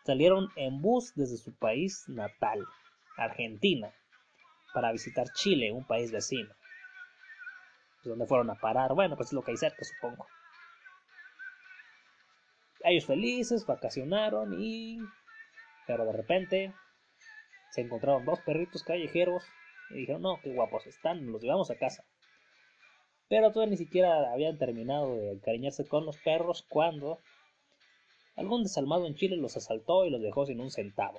salieron 0.04 0.48
en 0.56 0.82
bus 0.82 1.12
desde 1.14 1.36
su 1.36 1.56
país 1.56 2.04
natal, 2.08 2.64
Argentina, 3.16 3.92
para 4.74 4.92
visitar 4.92 5.28
Chile, 5.34 5.72
un 5.72 5.86
país 5.86 6.10
vecino. 6.10 6.54
Pues, 8.02 8.10
donde 8.10 8.26
fueron 8.26 8.50
a 8.50 8.56
parar? 8.56 8.94
Bueno, 8.94 9.16
pues 9.16 9.28
es 9.28 9.32
lo 9.32 9.42
que 9.42 9.52
hay 9.52 9.56
cerca, 9.56 9.84
supongo. 9.84 10.26
Ellos 12.84 13.06
felices, 13.06 13.64
vacacionaron 13.66 14.60
y... 14.60 14.98
Pero 15.86 16.04
de 16.04 16.12
repente 16.12 16.74
se 17.70 17.80
encontraron 17.80 18.24
dos 18.24 18.40
perritos 18.40 18.82
callejeros 18.82 19.44
y 19.90 19.98
dijeron, 19.98 20.22
no, 20.22 20.40
qué 20.42 20.52
guapos 20.52 20.86
están, 20.86 21.26
los 21.30 21.42
llevamos 21.42 21.70
a 21.70 21.76
casa. 21.76 22.04
Pero 23.32 23.50
todavía 23.50 23.70
ni 23.70 23.76
siquiera 23.78 24.30
habían 24.30 24.58
terminado 24.58 25.16
de 25.16 25.32
encariñarse 25.32 25.88
con 25.88 26.04
los 26.04 26.18
perros 26.18 26.66
cuando 26.68 27.18
algún 28.36 28.62
desalmado 28.62 29.06
en 29.06 29.14
Chile 29.14 29.38
los 29.38 29.56
asaltó 29.56 30.04
y 30.04 30.10
los 30.10 30.20
dejó 30.20 30.44
sin 30.44 30.60
un 30.60 30.70
centavo. 30.70 31.18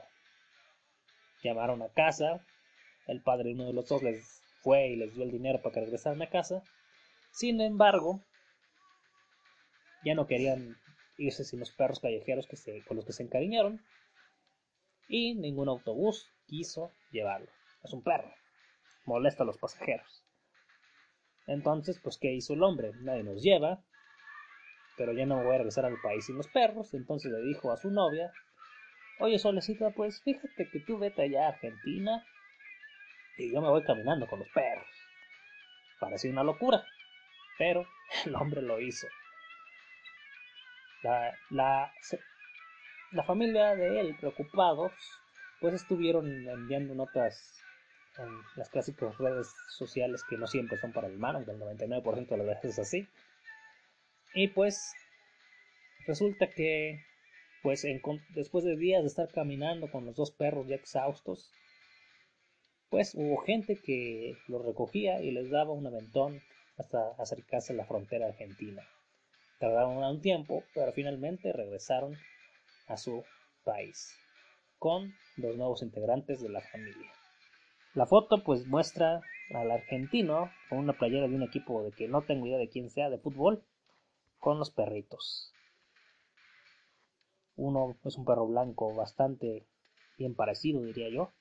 Llamaron 1.41 1.81
a 1.81 1.89
casa, 1.89 2.45
el 3.07 3.23
padre 3.23 3.45
de 3.45 3.55
uno 3.55 3.65
de 3.65 3.73
los 3.73 3.89
dos 3.89 4.03
les 4.03 4.43
fue 4.61 4.89
y 4.89 4.95
les 4.95 5.15
dio 5.15 5.23
el 5.23 5.31
dinero 5.31 5.59
para 5.63 5.73
que 5.73 5.79
regresaran 5.79 6.21
a 6.21 6.29
casa. 6.29 6.61
Sin 7.31 7.59
embargo, 7.59 8.23
ya 10.05 10.13
no 10.13 10.27
querían 10.27 10.77
irse 11.17 11.43
sin 11.43 11.61
los 11.61 11.71
perros 11.71 11.99
callejeros 11.99 12.45
con 12.87 12.95
los 12.95 13.07
que 13.07 13.13
se 13.13 13.23
encariñaron 13.23 13.83
y 15.07 15.33
ningún 15.33 15.67
autobús 15.67 16.29
quiso 16.45 16.91
llevarlo. 17.09 17.49
Es 17.83 17.91
un 17.91 18.03
perro. 18.03 18.31
Molesta 19.03 19.41
a 19.41 19.47
los 19.47 19.57
pasajeros. 19.57 20.22
Entonces, 21.47 21.99
pues, 22.01 22.17
¿qué 22.17 22.31
hizo 22.31 22.53
el 22.53 22.63
hombre? 22.63 22.91
Nadie 23.01 23.23
nos 23.23 23.41
lleva, 23.41 23.83
pero 24.97 25.13
ya 25.13 25.25
no 25.25 25.37
me 25.37 25.43
voy 25.43 25.55
a 25.55 25.57
regresar 25.57 25.85
al 25.85 25.99
país 26.01 26.25
sin 26.25 26.37
los 26.37 26.47
perros. 26.47 26.93
Entonces 26.93 27.31
le 27.31 27.41
dijo 27.41 27.71
a 27.71 27.77
su 27.77 27.91
novia, 27.91 28.31
oye, 29.19 29.39
Solecita, 29.39 29.91
pues 29.91 30.21
fíjate 30.23 30.69
que 30.71 30.79
tú 30.81 30.97
vete 30.97 31.23
allá 31.23 31.45
a 31.45 31.49
Argentina 31.49 32.25
y 33.37 33.53
yo 33.53 33.61
me 33.61 33.69
voy 33.69 33.83
caminando 33.83 34.27
con 34.27 34.39
los 34.39 34.49
perros. 34.49 34.87
Parecía 35.99 36.31
una 36.31 36.43
locura, 36.43 36.85
pero 37.57 37.85
el 38.25 38.35
hombre 38.35 38.61
lo 38.61 38.79
hizo. 38.79 39.07
La, 41.03 41.37
la, 41.49 41.91
la 43.11 43.23
familia 43.23 43.75
de 43.75 43.99
él, 43.99 44.15
preocupados, 44.17 44.93
pues 45.59 45.73
estuvieron 45.73 46.25
enviando 46.47 46.95
notas 46.95 47.62
en 48.17 48.29
las 48.55 48.69
clásicas 48.69 49.17
redes 49.17 49.47
sociales 49.69 50.23
que 50.23 50.37
no 50.37 50.47
siempre 50.47 50.77
son 50.77 50.93
para 50.93 51.07
el 51.07 51.17
mal, 51.17 51.35
aunque 51.35 51.51
el 51.51 51.59
99% 51.59 52.27
de 52.27 52.37
las 52.37 52.47
veces 52.47 52.71
es 52.71 52.79
así. 52.79 53.07
Y 54.33 54.47
pues 54.49 54.93
resulta 56.07 56.49
que 56.49 57.01
pues 57.63 57.85
después 58.35 58.65
de 58.65 58.75
días 58.75 59.01
de 59.03 59.07
estar 59.07 59.29
caminando 59.29 59.89
con 59.89 60.05
los 60.05 60.15
dos 60.15 60.31
perros 60.31 60.67
ya 60.67 60.75
exhaustos, 60.75 61.49
pues 62.89 63.15
hubo 63.15 63.37
gente 63.37 63.79
que 63.81 64.37
los 64.47 64.63
recogía 64.63 65.21
y 65.21 65.31
les 65.31 65.49
daba 65.49 65.71
un 65.71 65.87
aventón 65.87 66.41
hasta 66.77 67.11
acercarse 67.17 67.73
a 67.73 67.77
la 67.77 67.85
frontera 67.85 68.27
argentina. 68.27 68.83
Tardaron 69.59 69.97
un 69.97 70.21
tiempo, 70.21 70.63
pero 70.75 70.91
finalmente 70.91 71.53
regresaron 71.53 72.17
a 72.87 72.97
su 72.97 73.23
país 73.63 74.13
con 74.77 75.13
los 75.37 75.55
nuevos 75.55 75.81
integrantes 75.81 76.41
de 76.41 76.49
la 76.49 76.59
familia. 76.59 77.11
La 77.93 78.05
foto 78.07 78.43
pues 78.43 78.65
muestra 78.65 79.21
al 79.53 79.69
argentino 79.69 80.49
con 80.69 80.79
una 80.79 80.93
playera 80.93 81.27
de 81.27 81.35
un 81.35 81.43
equipo 81.43 81.83
de 81.83 81.91
que 81.91 82.07
no 82.07 82.23
tengo 82.23 82.47
idea 82.47 82.57
de 82.57 82.69
quién 82.69 82.89
sea 82.89 83.09
de 83.09 83.19
fútbol 83.19 83.63
con 84.39 84.57
los 84.57 84.71
perritos. 84.71 85.53
Uno 87.55 87.95
es 88.03 88.17
un 88.17 88.25
perro 88.25 88.47
blanco 88.47 88.95
bastante 88.95 89.67
bien 90.17 90.35
parecido 90.35 90.81
diría 90.81 91.09
yo 91.09 91.31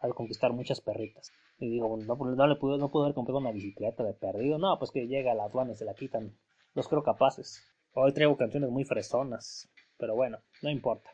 al 0.00 0.14
conquistar 0.14 0.52
muchas 0.52 0.80
perritas. 0.80 1.32
Y 1.58 1.70
digo, 1.70 1.96
no, 1.96 2.16
no 2.16 2.46
le 2.46 2.56
puedo, 2.56 2.76
no 2.76 2.90
puedo 2.90 3.06
haber 3.06 3.14
comprado 3.14 3.38
una 3.38 3.52
bicicleta 3.52 4.04
de 4.04 4.12
perdido. 4.12 4.58
No, 4.58 4.78
pues 4.78 4.90
que 4.90 5.06
llega 5.06 5.32
a 5.32 5.34
la 5.34 5.44
aduana 5.44 5.72
y 5.72 5.76
se 5.76 5.86
la 5.86 5.94
quitan. 5.94 6.36
Los 6.74 6.88
creo 6.88 7.02
capaces. 7.02 7.64
Hoy 7.94 8.12
traigo 8.12 8.36
canciones 8.36 8.70
muy 8.70 8.84
fresonas. 8.84 9.70
Pero 9.96 10.14
bueno, 10.14 10.40
no 10.62 10.70
importa. 10.70 11.10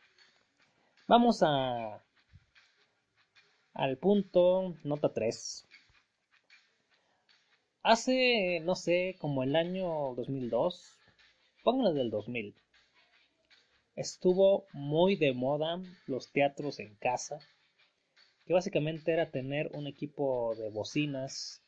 Vamos 1.07 1.43
a 1.45 2.03
al 3.75 3.99
punto 3.99 4.75
nota 4.85 5.13
3. 5.13 5.67
Hace, 7.83 8.61
no 8.61 8.75
sé, 8.75 9.17
como 9.19 9.43
el 9.43 9.57
año 9.57 10.15
2002, 10.15 10.99
pónganle 11.65 11.99
del 11.99 12.11
2000, 12.11 12.55
estuvo 13.97 14.67
muy 14.73 15.17
de 15.17 15.33
moda 15.33 15.81
los 16.07 16.31
teatros 16.31 16.79
en 16.79 16.95
casa, 16.97 17.39
que 18.45 18.53
básicamente 18.53 19.13
era 19.13 19.31
tener 19.31 19.71
un 19.73 19.87
equipo 19.87 20.55
de 20.57 20.69
bocinas 20.71 21.63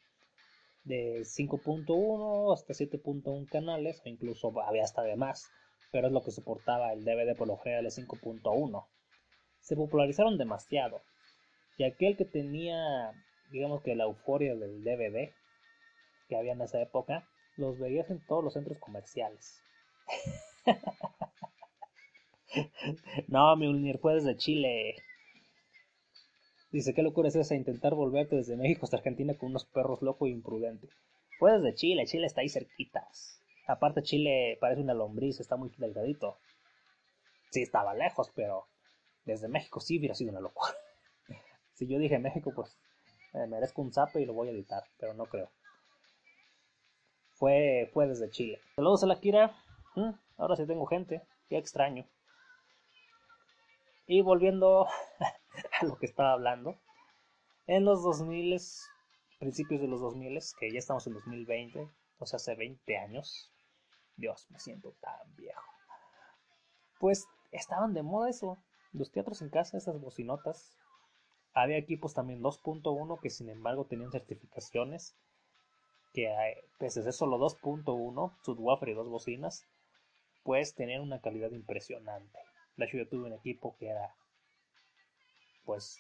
de 0.85 1.21
5.1 1.21 2.53
hasta 2.53 2.75
7.1 2.75 3.49
canales, 3.49 4.03
o 4.05 4.09
incluso 4.09 4.53
había 4.63 4.83
hasta 4.83 5.03
de 5.03 5.17
más, 5.17 5.51
pero 5.93 6.09
es 6.09 6.13
lo 6.13 6.23
que 6.23 6.31
soportaba 6.31 6.93
el 6.93 7.05
DVD 7.05 7.37
por 7.37 7.49
lo 7.49 7.57
general 7.59 7.85
de 7.85 7.91
5.1 7.91 8.87
se 9.63 9.77
popularizaron 9.77 10.37
demasiado. 10.37 11.03
Y 11.77 11.85
aquel 11.85 12.17
que 12.17 12.25
tenía, 12.25 13.13
digamos 13.51 13.83
que 13.83 13.95
la 13.95 14.05
euforia 14.05 14.55
del 14.55 14.85
DVD 14.85 15.33
que 16.29 16.37
había 16.37 16.53
en 16.53 16.63
esa 16.63 16.81
época, 16.81 17.29
los 17.57 17.79
veías 17.79 18.11
en 18.11 18.25
todos 18.27 18.43
los 18.43 18.55
centros 18.55 18.79
comerciales. 18.79 19.63
no, 23.29 23.55
mi 23.57 23.67
unir 23.67 23.99
fue 23.99 24.15
desde 24.15 24.37
Chile. 24.37 24.97
Dice, 26.71 26.95
qué 26.95 27.03
locura 27.03 27.29
es 27.29 27.37
esa 27.37 27.55
intentar 27.55 27.95
volverte 27.95 28.37
desde 28.37 28.57
México 28.57 28.85
hasta 28.85 28.97
Argentina 28.97 29.35
con 29.35 29.51
unos 29.51 29.67
perros 29.67 30.01
locos 30.01 30.29
e 30.29 30.33
imprudentes. 30.33 30.91
Fue 31.39 31.53
desde 31.53 31.75
Chile, 31.75 32.07
Chile 32.07 32.27
está 32.27 32.41
ahí 32.41 32.49
cerquitas. 32.49 33.41
Aparte 33.67 34.03
Chile 34.03 34.57
parece 34.61 34.81
una 34.81 34.95
lombriz, 34.95 35.41
está 35.41 35.57
muy 35.57 35.71
delgadito. 35.77 36.39
Sí, 37.51 37.63
estaba 37.63 37.95
lejos, 37.95 38.31
pero 38.35 38.67
desde 39.27 39.49
México 39.49 39.81
sí 39.81 39.99
hubiera 39.99 40.15
sido 40.15 40.31
una 40.31 40.41
locura. 40.41 40.73
Si 41.83 41.93
yo 41.93 41.99
dije 41.99 42.19
México, 42.19 42.53
pues 42.55 42.79
me 43.33 43.47
merezco 43.49 43.83
un 43.83 43.93
zape 43.93 44.21
y 44.21 44.27
lo 44.27 44.35
voy 44.35 44.49
a 44.49 44.53
editar, 44.53 44.85
pero 44.99 45.15
no 45.15 45.25
creo. 45.27 45.51
Fue, 47.31 47.91
fue 47.93 48.07
desde 48.07 48.31
Chile. 48.31 48.61
Saludos 48.77 49.03
a 49.03 49.07
la 49.07 49.19
Kira. 49.19 49.57
Mm, 49.97 50.13
ahora 50.37 50.55
sí 50.55 50.65
tengo 50.65 50.87
gente. 50.87 51.23
Qué 51.49 51.59
extraño. 51.59 52.07
Y 54.07 54.21
volviendo 54.21 54.87
a 55.81 55.85
lo 55.85 55.97
que 55.97 56.07
estaba 56.07 56.33
hablando. 56.33 56.79
En 57.67 57.85
los 57.85 58.03
2000, 58.05 58.61
principios 59.41 59.81
de 59.81 59.89
los 59.89 60.01
2000, 60.01 60.39
que 60.61 60.71
ya 60.71 60.79
estamos 60.79 61.07
en 61.09 61.15
2020, 61.15 61.91
o 62.19 62.27
sea, 62.27 62.37
hace 62.37 62.55
20 62.55 62.97
años. 62.97 63.51
Dios, 64.15 64.47
me 64.51 64.61
siento 64.61 64.95
tan 65.01 65.35
viejo. 65.35 65.63
Pues 67.01 67.27
estaban 67.51 67.93
de 67.93 68.05
moda 68.05 68.31
eso, 68.31 68.63
los 68.93 69.11
teatros 69.11 69.43
en 69.43 69.49
casa, 69.49 69.79
esas 69.79 70.01
bocinotas. 70.01 70.77
Había 71.55 71.77
equipos 71.77 72.15
también 72.15 72.43
2.1 72.43 73.21
que 73.21 73.31
sin 73.31 73.51
embargo 73.51 73.85
tenían 73.85 74.11
certificaciones. 74.11 75.15
Que 76.15 76.31
pese 76.79 77.01
a 77.01 77.05
ser 77.05 77.13
solo 77.13 77.39
2.1, 77.39 78.37
subwoofer 78.43 78.89
y 78.91 78.95
dos 78.95 79.09
bocinas, 79.09 79.65
pues 80.43 80.75
tenían 80.75 81.01
una 81.03 81.21
calidad 81.21 81.51
impresionante. 81.53 82.39
De 82.77 82.85
hecho 82.85 82.99
yo 82.99 83.09
tuve 83.09 83.27
un 83.27 83.33
equipo 83.33 83.77
que 83.79 83.89
era, 83.89 84.15
pues, 85.65 85.99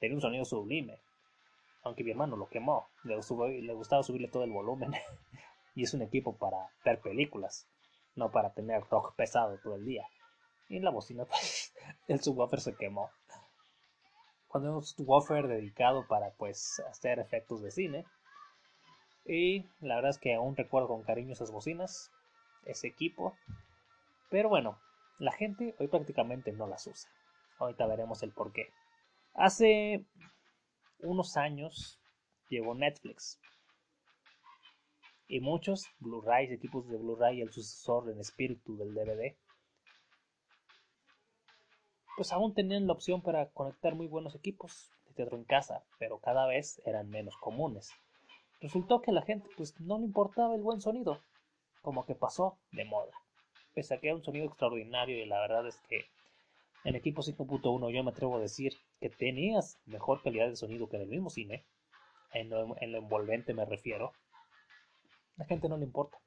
tenía 0.00 0.16
un 0.16 0.22
sonido 0.22 0.44
sublime. 0.44 0.98
Aunque 1.84 2.04
mi 2.04 2.12
hermano 2.12 2.36
lo 2.36 2.48
quemó, 2.48 2.88
le, 3.04 3.16
gustaba 3.74 4.02
subirle 4.02 4.28
todo 4.28 4.44
el 4.44 4.52
volumen. 4.52 4.92
y 5.74 5.82
es 5.82 5.94
un 5.94 6.02
equipo 6.02 6.36
para 6.36 6.70
ver 6.84 7.00
películas, 7.00 7.66
no 8.14 8.30
para 8.30 8.52
tener 8.52 8.82
rock 8.84 9.14
pesado 9.16 9.58
todo 9.58 9.76
el 9.76 9.84
día. 9.84 10.06
Y 10.68 10.78
la 10.80 10.90
bocina, 10.90 11.24
pues, 11.26 11.74
el 12.08 12.20
subwoofer 12.20 12.60
se 12.60 12.76
quemó. 12.76 13.10
Cuando 14.52 14.76
un 14.76 14.84
subwoofer 14.84 15.48
dedicado 15.48 16.06
para 16.06 16.34
pues 16.34 16.78
hacer 16.90 17.18
efectos 17.18 17.62
de 17.62 17.70
cine. 17.70 18.04
Y 19.24 19.64
la 19.80 19.94
verdad 19.96 20.10
es 20.10 20.18
que 20.18 20.34
aún 20.34 20.54
recuerdo 20.54 20.88
con 20.88 21.04
cariño 21.04 21.32
esas 21.32 21.50
bocinas, 21.50 22.12
ese 22.66 22.88
equipo. 22.88 23.34
Pero 24.28 24.50
bueno, 24.50 24.78
la 25.18 25.32
gente 25.32 25.74
hoy 25.78 25.88
prácticamente 25.88 26.52
no 26.52 26.66
las 26.66 26.86
usa. 26.86 27.10
Ahorita 27.60 27.86
veremos 27.86 28.22
el 28.22 28.32
por 28.32 28.52
qué. 28.52 28.68
Hace 29.32 30.04
unos 30.98 31.38
años 31.38 31.98
llegó 32.50 32.74
Netflix. 32.74 33.40
Y 35.28 35.40
muchos 35.40 35.86
Blu-rays, 35.98 36.52
equipos 36.52 36.86
de 36.90 36.98
Blu-ray, 36.98 37.40
el 37.40 37.50
sucesor 37.50 38.10
en 38.10 38.20
espíritu 38.20 38.76
del 38.76 38.92
DVD, 38.92 39.34
pues 42.16 42.32
aún 42.32 42.54
tenían 42.54 42.86
la 42.86 42.92
opción 42.92 43.22
para 43.22 43.46
conectar 43.50 43.94
muy 43.94 44.06
buenos 44.06 44.34
equipos 44.34 44.90
de 45.06 45.14
teatro 45.14 45.36
en 45.36 45.44
casa, 45.44 45.82
pero 45.98 46.18
cada 46.18 46.46
vez 46.46 46.80
eran 46.84 47.08
menos 47.08 47.36
comunes. 47.36 47.90
Resultó 48.60 49.00
que 49.00 49.10
a 49.10 49.14
la 49.14 49.22
gente 49.22 49.48
pues 49.56 49.78
no 49.80 49.98
le 49.98 50.04
importaba 50.04 50.54
el 50.54 50.62
buen 50.62 50.80
sonido, 50.80 51.20
como 51.80 52.04
que 52.04 52.14
pasó 52.14 52.58
de 52.70 52.84
moda. 52.84 53.12
Pese 53.74 53.94
a 53.94 54.00
que 54.00 54.08
era 54.08 54.16
un 54.16 54.22
sonido 54.22 54.46
extraordinario 54.46 55.18
y 55.18 55.26
la 55.26 55.40
verdad 55.40 55.66
es 55.66 55.80
que 55.88 56.04
en 56.84 56.96
equipo 56.96 57.22
5.1 57.22 57.92
yo 57.92 58.04
me 58.04 58.10
atrevo 58.10 58.36
a 58.36 58.40
decir 58.40 58.74
que 59.00 59.08
tenías 59.08 59.78
mejor 59.86 60.22
calidad 60.22 60.48
de 60.48 60.56
sonido 60.56 60.88
que 60.88 60.96
en 60.96 61.02
el 61.02 61.08
mismo 61.08 61.30
cine, 61.30 61.64
en 62.32 62.50
lo, 62.50 62.76
en 62.80 62.92
lo 62.92 62.98
envolvente 62.98 63.54
me 63.54 63.64
refiero, 63.64 64.12
la 65.36 65.46
gente 65.46 65.68
no 65.68 65.76
le 65.76 65.84
importa, 65.84 66.18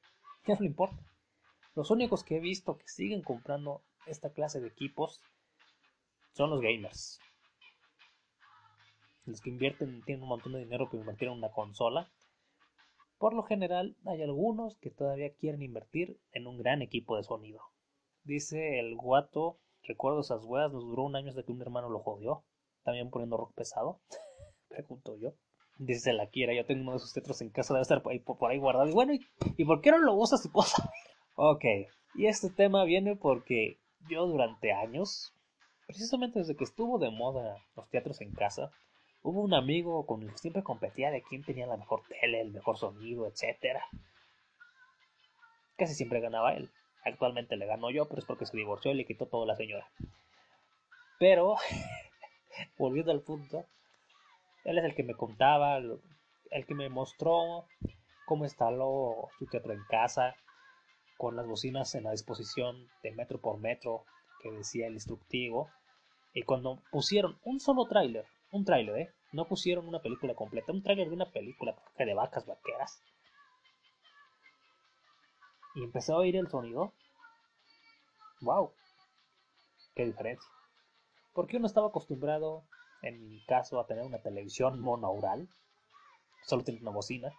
ya 0.46 0.54
no 0.54 0.60
le 0.60 0.66
importa. 0.66 0.96
Los 1.74 1.90
únicos 1.90 2.24
que 2.24 2.36
he 2.36 2.40
visto 2.40 2.76
que 2.78 2.88
siguen 2.88 3.22
comprando 3.22 3.82
esta 4.06 4.30
clase 4.30 4.60
de 4.60 4.68
equipos 4.68 5.20
son 6.36 6.50
los 6.50 6.60
gamers. 6.60 7.18
Los 9.24 9.40
que 9.40 9.50
invierten, 9.50 10.02
tienen 10.04 10.22
un 10.22 10.28
montón 10.28 10.52
de 10.52 10.58
dinero 10.58 10.86
para 10.86 11.00
invertir 11.00 11.28
en 11.28 11.34
una 11.34 11.50
consola. 11.50 12.12
Por 13.18 13.34
lo 13.34 13.42
general, 13.42 13.96
hay 14.04 14.22
algunos 14.22 14.76
que 14.76 14.90
todavía 14.90 15.34
quieren 15.34 15.62
invertir 15.62 16.20
en 16.32 16.46
un 16.46 16.58
gran 16.58 16.82
equipo 16.82 17.16
de 17.16 17.22
sonido. 17.22 17.62
Dice 18.22 18.78
el 18.78 18.94
guato, 18.96 19.58
recuerdo 19.82 20.20
esas 20.20 20.44
weas, 20.44 20.70
nos 20.70 20.84
duró 20.84 21.04
un 21.04 21.16
año 21.16 21.30
hasta 21.30 21.42
que 21.42 21.52
un 21.52 21.62
hermano 21.62 21.88
lo 21.88 22.00
jodió. 22.00 22.44
También 22.84 23.10
poniendo 23.10 23.38
rock 23.38 23.54
pesado. 23.54 24.00
Pregunto 24.68 25.16
yo. 25.16 25.32
Dice 25.78 26.12
la 26.12 26.28
quiera, 26.28 26.54
yo 26.54 26.66
tengo 26.66 26.82
uno 26.82 26.92
de 26.92 26.98
esos 26.98 27.12
tetros 27.12 27.40
en 27.40 27.50
casa, 27.50 27.74
debe 27.74 27.82
estar 27.82 28.02
por 28.02 28.50
ahí, 28.50 28.58
guardado. 28.58 28.88
Y 28.88 28.92
bueno, 28.92 29.12
¿y, 29.14 29.64
por 29.64 29.80
qué 29.80 29.90
no 29.90 29.98
lo 29.98 30.14
usas 30.14 30.42
si 30.42 30.48
saber? 30.48 30.90
Ok, 31.34 31.64
y 32.14 32.26
este 32.26 32.48
tema 32.50 32.84
viene 32.84 33.14
porque 33.16 33.78
yo 34.08 34.26
durante 34.26 34.72
años 34.72 35.35
Precisamente 35.86 36.40
desde 36.40 36.56
que 36.56 36.64
estuvo 36.64 36.98
de 36.98 37.10
moda 37.10 37.64
los 37.76 37.88
teatros 37.90 38.20
en 38.20 38.32
casa, 38.32 38.70
hubo 39.22 39.40
un 39.40 39.54
amigo 39.54 40.04
con 40.06 40.22
el 40.22 40.32
que 40.32 40.38
siempre 40.38 40.62
competía 40.62 41.10
de 41.10 41.22
quién 41.22 41.44
tenía 41.44 41.66
la 41.66 41.76
mejor 41.76 42.02
tele, 42.08 42.40
el 42.40 42.52
mejor 42.52 42.76
sonido, 42.76 43.26
etc. 43.26 43.80
Casi 45.76 45.94
siempre 45.94 46.20
ganaba 46.20 46.54
él. 46.54 46.70
Actualmente 47.04 47.56
le 47.56 47.66
ganó 47.66 47.90
yo, 47.90 48.08
pero 48.08 48.18
es 48.18 48.24
porque 48.24 48.46
se 48.46 48.56
divorció 48.56 48.90
y 48.90 48.94
le 48.94 49.04
quitó 49.04 49.26
todo 49.26 49.46
la 49.46 49.54
señora. 49.54 49.88
Pero, 51.18 51.56
volviendo 52.78 53.12
al 53.12 53.20
punto, 53.20 53.64
él 54.64 54.78
es 54.78 54.84
el 54.84 54.94
que 54.94 55.04
me 55.04 55.14
contaba, 55.14 55.78
el 55.78 56.66
que 56.66 56.74
me 56.74 56.88
mostró 56.88 57.66
cómo 58.26 58.44
instaló 58.44 59.28
su 59.38 59.46
teatro 59.46 59.72
en 59.72 59.84
casa, 59.84 60.34
con 61.16 61.36
las 61.36 61.46
bocinas 61.46 61.94
en 61.94 62.04
la 62.04 62.10
disposición 62.10 62.88
de 63.02 63.12
metro 63.12 63.40
por 63.40 63.58
metro, 63.58 64.04
que 64.50 64.56
decía 64.56 64.86
el 64.86 64.94
instructivo. 64.94 65.70
Y 66.32 66.42
cuando 66.42 66.82
pusieron 66.90 67.38
un 67.44 67.60
solo 67.60 67.86
tráiler, 67.86 68.26
un 68.50 68.64
tráiler, 68.64 68.96
¿eh? 68.98 69.14
No 69.32 69.46
pusieron 69.46 69.88
una 69.88 70.00
película 70.00 70.34
completa, 70.34 70.72
un 70.72 70.82
tráiler 70.82 71.08
de 71.08 71.14
una 71.14 71.30
película 71.30 71.76
de 71.98 72.14
vacas 72.14 72.46
vaqueras. 72.46 73.02
Y 75.74 75.84
empecé 75.84 76.12
a 76.12 76.16
oír 76.16 76.36
el 76.36 76.48
sonido. 76.48 76.92
¡Wow! 78.40 78.72
¡Qué 79.94 80.04
diferencia! 80.04 80.48
Porque 81.34 81.56
uno 81.56 81.66
estaba 81.66 81.88
acostumbrado, 81.88 82.64
en 83.02 83.28
mi 83.28 83.44
caso, 83.44 83.80
a 83.80 83.86
tener 83.86 84.04
una 84.04 84.22
televisión 84.22 84.80
monaural, 84.80 85.48
solo 86.44 86.64
tenía 86.64 86.82
una 86.82 86.92
bocina, 86.92 87.32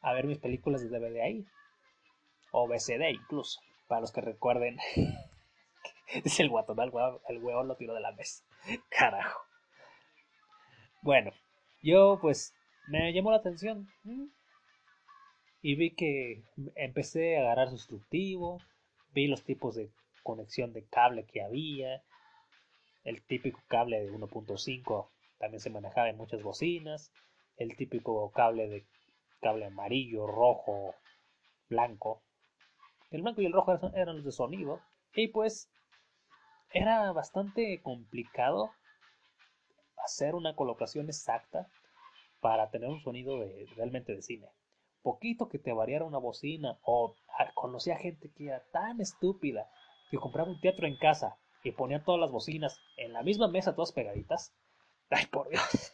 a 0.00 0.12
ver 0.12 0.26
mis 0.26 0.38
películas 0.38 0.82
de 0.82 0.88
DVD 0.88 1.22
ahí, 1.22 1.46
o 2.50 2.66
VCD 2.66 3.10
incluso, 3.12 3.60
para 3.86 4.02
los 4.02 4.12
que 4.12 4.20
recuerden 4.20 4.78
Dice 6.24 6.42
el 6.42 6.50
guatón, 6.50 6.78
el 6.80 6.90
huevo, 6.90 7.20
el 7.28 7.38
huevo 7.38 7.62
lo 7.62 7.76
tiró 7.76 7.94
de 7.94 8.00
la 8.00 8.12
mesa. 8.12 8.44
Carajo. 8.88 9.40
Bueno, 11.00 11.32
yo 11.82 12.18
pues 12.20 12.54
me 12.88 13.12
llamó 13.12 13.30
la 13.30 13.38
atención. 13.38 13.88
Y 15.62 15.74
vi 15.76 15.94
que 15.94 16.44
empecé 16.74 17.36
a 17.36 17.42
agarrar 17.42 17.68
su 17.68 17.74
instructivo. 17.74 18.60
Vi 19.14 19.26
los 19.26 19.44
tipos 19.44 19.74
de 19.74 19.90
conexión 20.22 20.72
de 20.72 20.84
cable 20.86 21.24
que 21.24 21.42
había. 21.42 22.02
El 23.04 23.22
típico 23.22 23.60
cable 23.68 24.00
de 24.00 24.12
1.5 24.12 25.08
también 25.38 25.60
se 25.60 25.70
manejaba 25.70 26.08
en 26.08 26.16
muchas 26.16 26.42
bocinas. 26.42 27.12
El 27.56 27.76
típico 27.76 28.30
cable 28.32 28.68
de 28.68 28.86
cable 29.40 29.66
amarillo, 29.66 30.26
rojo, 30.26 30.94
blanco. 31.68 32.22
El 33.10 33.22
blanco 33.22 33.40
y 33.40 33.46
el 33.46 33.52
rojo 33.52 33.72
eran 33.94 34.16
los 34.16 34.24
de 34.24 34.32
sonido. 34.32 34.80
Y 35.14 35.28
pues 35.28 35.68
era 36.72 37.12
bastante 37.12 37.80
complicado 37.82 38.72
hacer 40.04 40.34
una 40.34 40.56
colocación 40.56 41.06
exacta 41.06 41.68
para 42.40 42.70
tener 42.70 42.88
un 42.88 43.00
sonido 43.00 43.40
de, 43.40 43.66
realmente 43.76 44.14
de 44.14 44.22
cine. 44.22 44.48
Poquito 45.02 45.48
que 45.48 45.58
te 45.58 45.72
variara 45.72 46.04
una 46.04 46.18
bocina 46.18 46.78
o 46.82 47.14
conocía 47.54 47.96
gente 47.96 48.30
que 48.36 48.48
era 48.48 48.62
tan 48.72 49.00
estúpida 49.00 49.70
que 50.10 50.18
compraba 50.18 50.50
un 50.50 50.60
teatro 50.60 50.86
en 50.86 50.96
casa 50.96 51.36
y 51.64 51.72
ponía 51.72 52.04
todas 52.04 52.20
las 52.20 52.30
bocinas 52.30 52.80
en 52.96 53.12
la 53.12 53.22
misma 53.22 53.48
mesa 53.48 53.74
todas 53.74 53.92
pegaditas. 53.92 54.52
Ay, 55.10 55.26
por 55.26 55.48
Dios. 55.48 55.92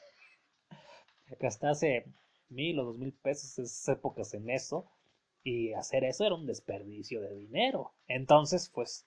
Gastase 1.41 2.07
mil 2.49 2.79
o 2.79 2.85
dos 2.85 2.99
mil 2.99 3.13
pesos 3.13 3.59
esas 3.59 3.89
épocas 3.89 4.33
en 4.35 4.49
eso 4.49 4.91
y 5.43 5.73
hacer 5.75 6.05
eso 6.05 6.25
era 6.25 6.35
un 6.35 6.47
desperdicio 6.47 7.21
de 7.21 7.35
dinero. 7.35 7.95
Entonces, 8.07 8.71
pues, 8.75 9.07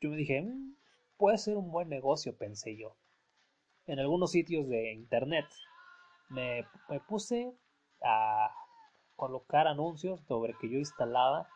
yo 0.00 0.10
me 0.10 0.16
dije, 0.16 0.42
mm, 0.42 0.76
puede 1.22 1.38
ser 1.38 1.56
un 1.56 1.70
buen 1.70 1.88
negocio, 1.88 2.36
pensé 2.36 2.76
yo. 2.76 2.96
En 3.86 4.00
algunos 4.00 4.32
sitios 4.32 4.68
de 4.68 4.92
internet 4.92 5.46
me, 6.28 6.66
puse 7.06 7.54
a 8.02 8.50
colocar 9.14 9.68
anuncios 9.68 10.20
sobre 10.26 10.54
que 10.54 10.68
yo 10.68 10.78
instalaba 10.78 11.48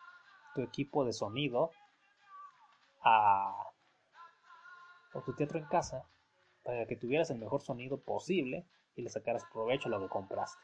tu 0.55 0.61
equipo 0.61 1.03
de 1.03 1.11
sonido 1.11 1.71
a, 3.03 3.73
o 5.13 5.21
tu 5.23 5.35
teatro 5.35 5.59
en 5.59 5.65
casa 5.65 6.07
para 6.63 6.85
que 6.85 6.95
tuvieras 6.95 7.29
el 7.31 7.37
mejor 7.37 7.61
sonido 7.61 7.99
posible 7.99 8.65
y 8.95 9.01
le 9.01 9.09
sacaras 9.09 9.43
provecho 9.51 9.89
a 9.89 9.91
lo 9.91 9.99
que 9.99 10.07
compraste. 10.07 10.63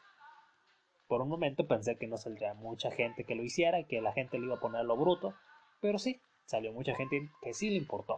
Por 1.08 1.20
un 1.20 1.28
momento 1.28 1.68
pensé 1.68 1.98
que 1.98 2.06
no 2.06 2.16
saldría 2.16 2.54
mucha 2.54 2.90
gente 2.90 3.24
que 3.24 3.34
lo 3.34 3.42
hiciera 3.42 3.80
y 3.80 3.84
que 3.84 4.00
la 4.00 4.14
gente 4.14 4.38
le 4.38 4.46
iba 4.46 4.54
a 4.54 4.60
poner 4.60 4.86
lo 4.86 4.96
bruto, 4.96 5.34
pero 5.82 5.98
sí, 5.98 6.22
salió 6.46 6.72
mucha 6.72 6.94
gente 6.94 7.28
que 7.42 7.52
sí 7.52 7.68
le 7.68 7.76
importó 7.76 8.16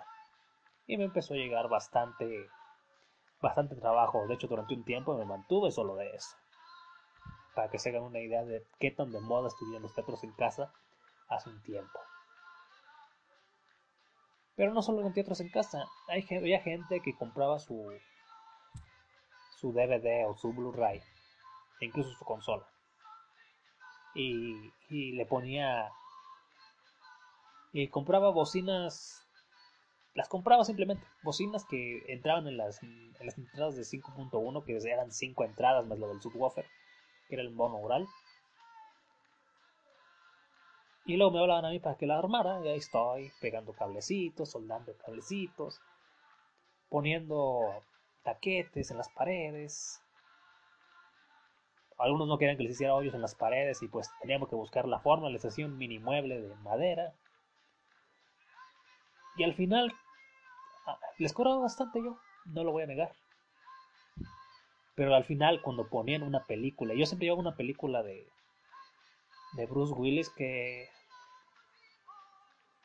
y 0.87 0.97
me 0.97 1.05
empezó 1.05 1.35
a 1.35 1.37
llegar 1.37 1.69
bastante 1.69 2.49
bastante 3.41 3.77
trabajo. 3.77 4.27
De 4.27 4.35
hecho, 4.35 4.49
durante 4.49 4.75
un 4.75 4.85
tiempo 4.85 5.17
me 5.17 5.25
mantuve 5.25 5.71
solo 5.71 5.97
de 5.97 6.11
eso. 6.11 6.37
Para 7.55 7.71
que 7.71 7.79
se 7.79 7.91
hagan 7.91 8.03
una 8.03 8.21
idea 8.21 8.45
de 8.45 8.67
qué 8.79 8.91
tan 8.91 9.11
de 9.13 9.21
moda 9.21 9.49
estuvieron 9.49 9.83
los 9.83 9.95
teatros 9.95 10.23
en 10.25 10.33
casa 10.33 10.73
hace 11.29 11.51
un 11.51 11.63
tiempo. 11.63 11.99
Pero 14.55 14.73
no 14.73 14.83
solo 14.83 15.07
en 15.07 15.13
teatros 15.13 15.41
en 15.41 15.51
casa, 15.51 15.85
hay, 16.09 16.27
había 16.35 16.61
gente 16.61 17.01
que 17.01 17.17
compraba 17.17 17.59
su, 17.59 17.93
su 19.59 19.73
DVD 19.73 20.27
o 20.27 20.35
su 20.35 20.53
Blu-ray, 20.53 21.03
e 21.81 21.85
incluso 21.85 22.11
su 22.11 22.25
consola. 22.25 22.67
Y, 24.15 24.73
y 24.89 25.13
le 25.13 25.27
ponía. 25.27 25.91
Y 27.73 27.89
compraba 27.89 28.31
bocinas 28.31 29.26
las 30.17 30.29
compraba 30.29 30.65
simplemente. 30.65 31.07
Bocinas 31.23 31.65
que 31.67 32.03
entraban 32.09 32.49
en 32.49 32.57
las, 32.57 32.81
las 33.21 33.39
entradas 33.39 33.77
de 33.77 33.83
5.1, 33.83 34.65
que 34.65 34.91
eran 34.91 35.13
5 35.13 35.45
entradas 35.45 35.87
más 35.87 35.99
lo 35.99 36.09
del 36.09 36.23
subwoofer, 36.23 36.65
que 37.29 37.35
era 37.35 37.43
el 37.43 37.53
mono 37.53 37.77
oral. 37.77 38.09
Y 41.05 41.17
luego 41.17 41.33
me 41.33 41.41
hablaban 41.41 41.67
a 41.67 41.71
mí 41.71 41.79
para 41.79 41.97
que 41.97 42.07
la 42.07 42.19
armara, 42.19 42.61
y 42.65 42.69
ahí 42.69 42.79
estoy, 42.79 43.31
pegando 43.41 43.75
cablecitos, 43.75 44.51
soldando 44.51 44.97
cablecitos, 44.97 45.81
poniendo 46.89 47.61
taquetes 48.25 48.91
en 48.91 48.97
las 48.97 49.11
paredes. 49.11 50.01
Algunos 51.99 52.27
no 52.27 52.39
querían 52.39 52.57
que 52.57 52.65
les 52.65 52.73
hiciera 52.73 52.95
hoyos 52.95 53.15
en 53.15 53.23
las 53.23 53.35
paredes 53.35 53.83
y 53.83 53.89
pues 53.89 54.11
teníamos 54.21 54.49
que 54.49 54.57
buscar 54.57 54.89
la 54.89 54.99
forma, 54.99 55.29
les 55.29 55.45
hacía 55.45 55.67
un 55.67 55.77
mini 55.77 55.99
mueble 55.99 56.41
de 56.41 56.55
madera. 56.57 57.15
Y 59.37 59.45
al 59.45 59.55
final 59.55 59.93
les 61.19 61.33
cobraba 61.33 61.59
bastante 61.59 62.03
yo, 62.03 62.19
no 62.47 62.65
lo 62.65 62.73
voy 62.73 62.83
a 62.83 62.87
negar. 62.87 63.13
Pero 64.95 65.15
al 65.15 65.25
final, 65.25 65.61
cuando 65.63 65.89
ponían 65.89 66.23
una 66.23 66.45
película, 66.45 66.95
yo 66.95 67.05
siempre 67.07 67.27
llevaba 67.27 67.43
una 67.43 67.57
película 67.57 68.03
de, 68.03 68.27
de 69.53 69.67
Bruce 69.67 69.93
Willis 69.93 70.31
que, 70.31 70.89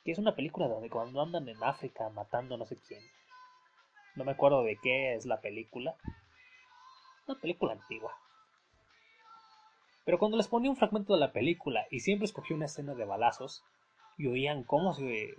que 0.03 0.11
es 0.11 0.19
una 0.19 0.35
película 0.35 0.67
donde 0.67 0.89
cuando 0.89 1.21
andan 1.21 1.47
en 1.47 1.63
África 1.63 2.09
matando 2.09 2.57
no 2.57 2.65
sé 2.65 2.77
quién. 2.87 3.01
No 4.15 4.25
me 4.25 4.31
acuerdo 4.31 4.63
de 4.63 4.77
qué 4.81 5.15
es 5.15 5.25
la 5.25 5.39
película. 5.39 5.95
Una 7.27 7.39
película 7.39 7.73
antigua. 7.73 8.13
Pero 10.03 10.19
cuando 10.19 10.35
les 10.35 10.47
ponía 10.47 10.69
un 10.69 10.75
fragmento 10.75 11.13
de 11.13 11.19
la 11.19 11.31
película 11.31 11.85
y 11.91 11.99
siempre 12.01 12.25
escogía 12.25 12.57
una 12.57 12.65
escena 12.65 12.93
de 12.93 13.05
balazos 13.05 13.63
y 14.17 14.27
oían 14.27 14.63
cómo 14.63 14.93
se 14.93 15.35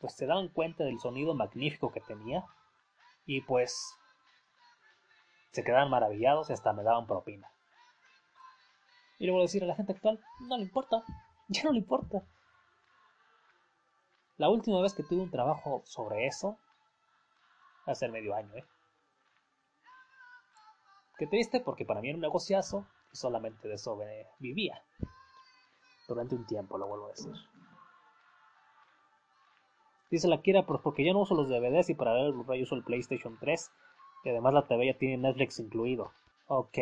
pues 0.00 0.14
se 0.14 0.26
daban 0.26 0.48
cuenta 0.48 0.84
del 0.84 0.98
sonido 0.98 1.34
magnífico 1.34 1.92
que 1.92 2.00
tenía 2.00 2.44
y 3.24 3.40
pues 3.42 3.94
se 5.52 5.64
quedaban 5.64 5.90
maravillados 5.90 6.50
y 6.50 6.52
hasta 6.52 6.72
me 6.72 6.82
daban 6.82 7.06
propina. 7.06 7.50
Y 9.18 9.26
le 9.26 9.32
voy 9.32 9.40
a 9.40 9.44
decir 9.44 9.64
a 9.64 9.66
la 9.66 9.74
gente 9.74 9.92
actual, 9.92 10.20
no 10.40 10.56
le 10.56 10.64
importa, 10.64 11.02
ya 11.48 11.64
no 11.64 11.72
le 11.72 11.78
importa. 11.78 12.22
La 14.36 14.50
última 14.50 14.82
vez 14.82 14.92
que 14.92 15.02
tuve 15.02 15.22
un 15.22 15.30
trabajo 15.30 15.82
sobre 15.86 16.26
eso, 16.26 16.58
hace 17.86 18.08
medio 18.08 18.34
año, 18.34 18.54
¿eh? 18.54 18.64
Qué 21.18 21.26
triste 21.26 21.60
porque 21.60 21.86
para 21.86 22.02
mí 22.02 22.08
era 22.08 22.16
un 22.16 22.20
negociazo 22.20 22.86
y 23.10 23.16
solamente 23.16 23.68
de 23.68 23.74
eso 23.74 23.98
vivía. 24.38 24.82
Durante 26.06 26.34
un 26.34 26.46
tiempo, 26.46 26.76
lo 26.76 26.86
vuelvo 26.86 27.06
a 27.06 27.10
decir. 27.10 27.32
Dice 30.10 30.28
la 30.28 30.40
Kira, 30.40 30.64
pues 30.66 30.80
porque 30.82 31.04
ya 31.04 31.12
no 31.12 31.20
uso 31.20 31.34
los 31.34 31.48
DVDs 31.48 31.90
y 31.90 31.94
para 31.94 32.12
ver 32.12 32.26
el 32.26 32.32
Blu-ray 32.32 32.62
uso 32.62 32.76
el 32.76 32.84
PlayStation 32.84 33.36
3. 33.40 33.70
Y 34.24 34.28
además 34.30 34.54
la 34.54 34.66
TV 34.66 34.86
ya 34.86 34.98
tiene 34.98 35.16
Netflix 35.18 35.58
incluido. 35.58 36.12
Ok. 36.46 36.78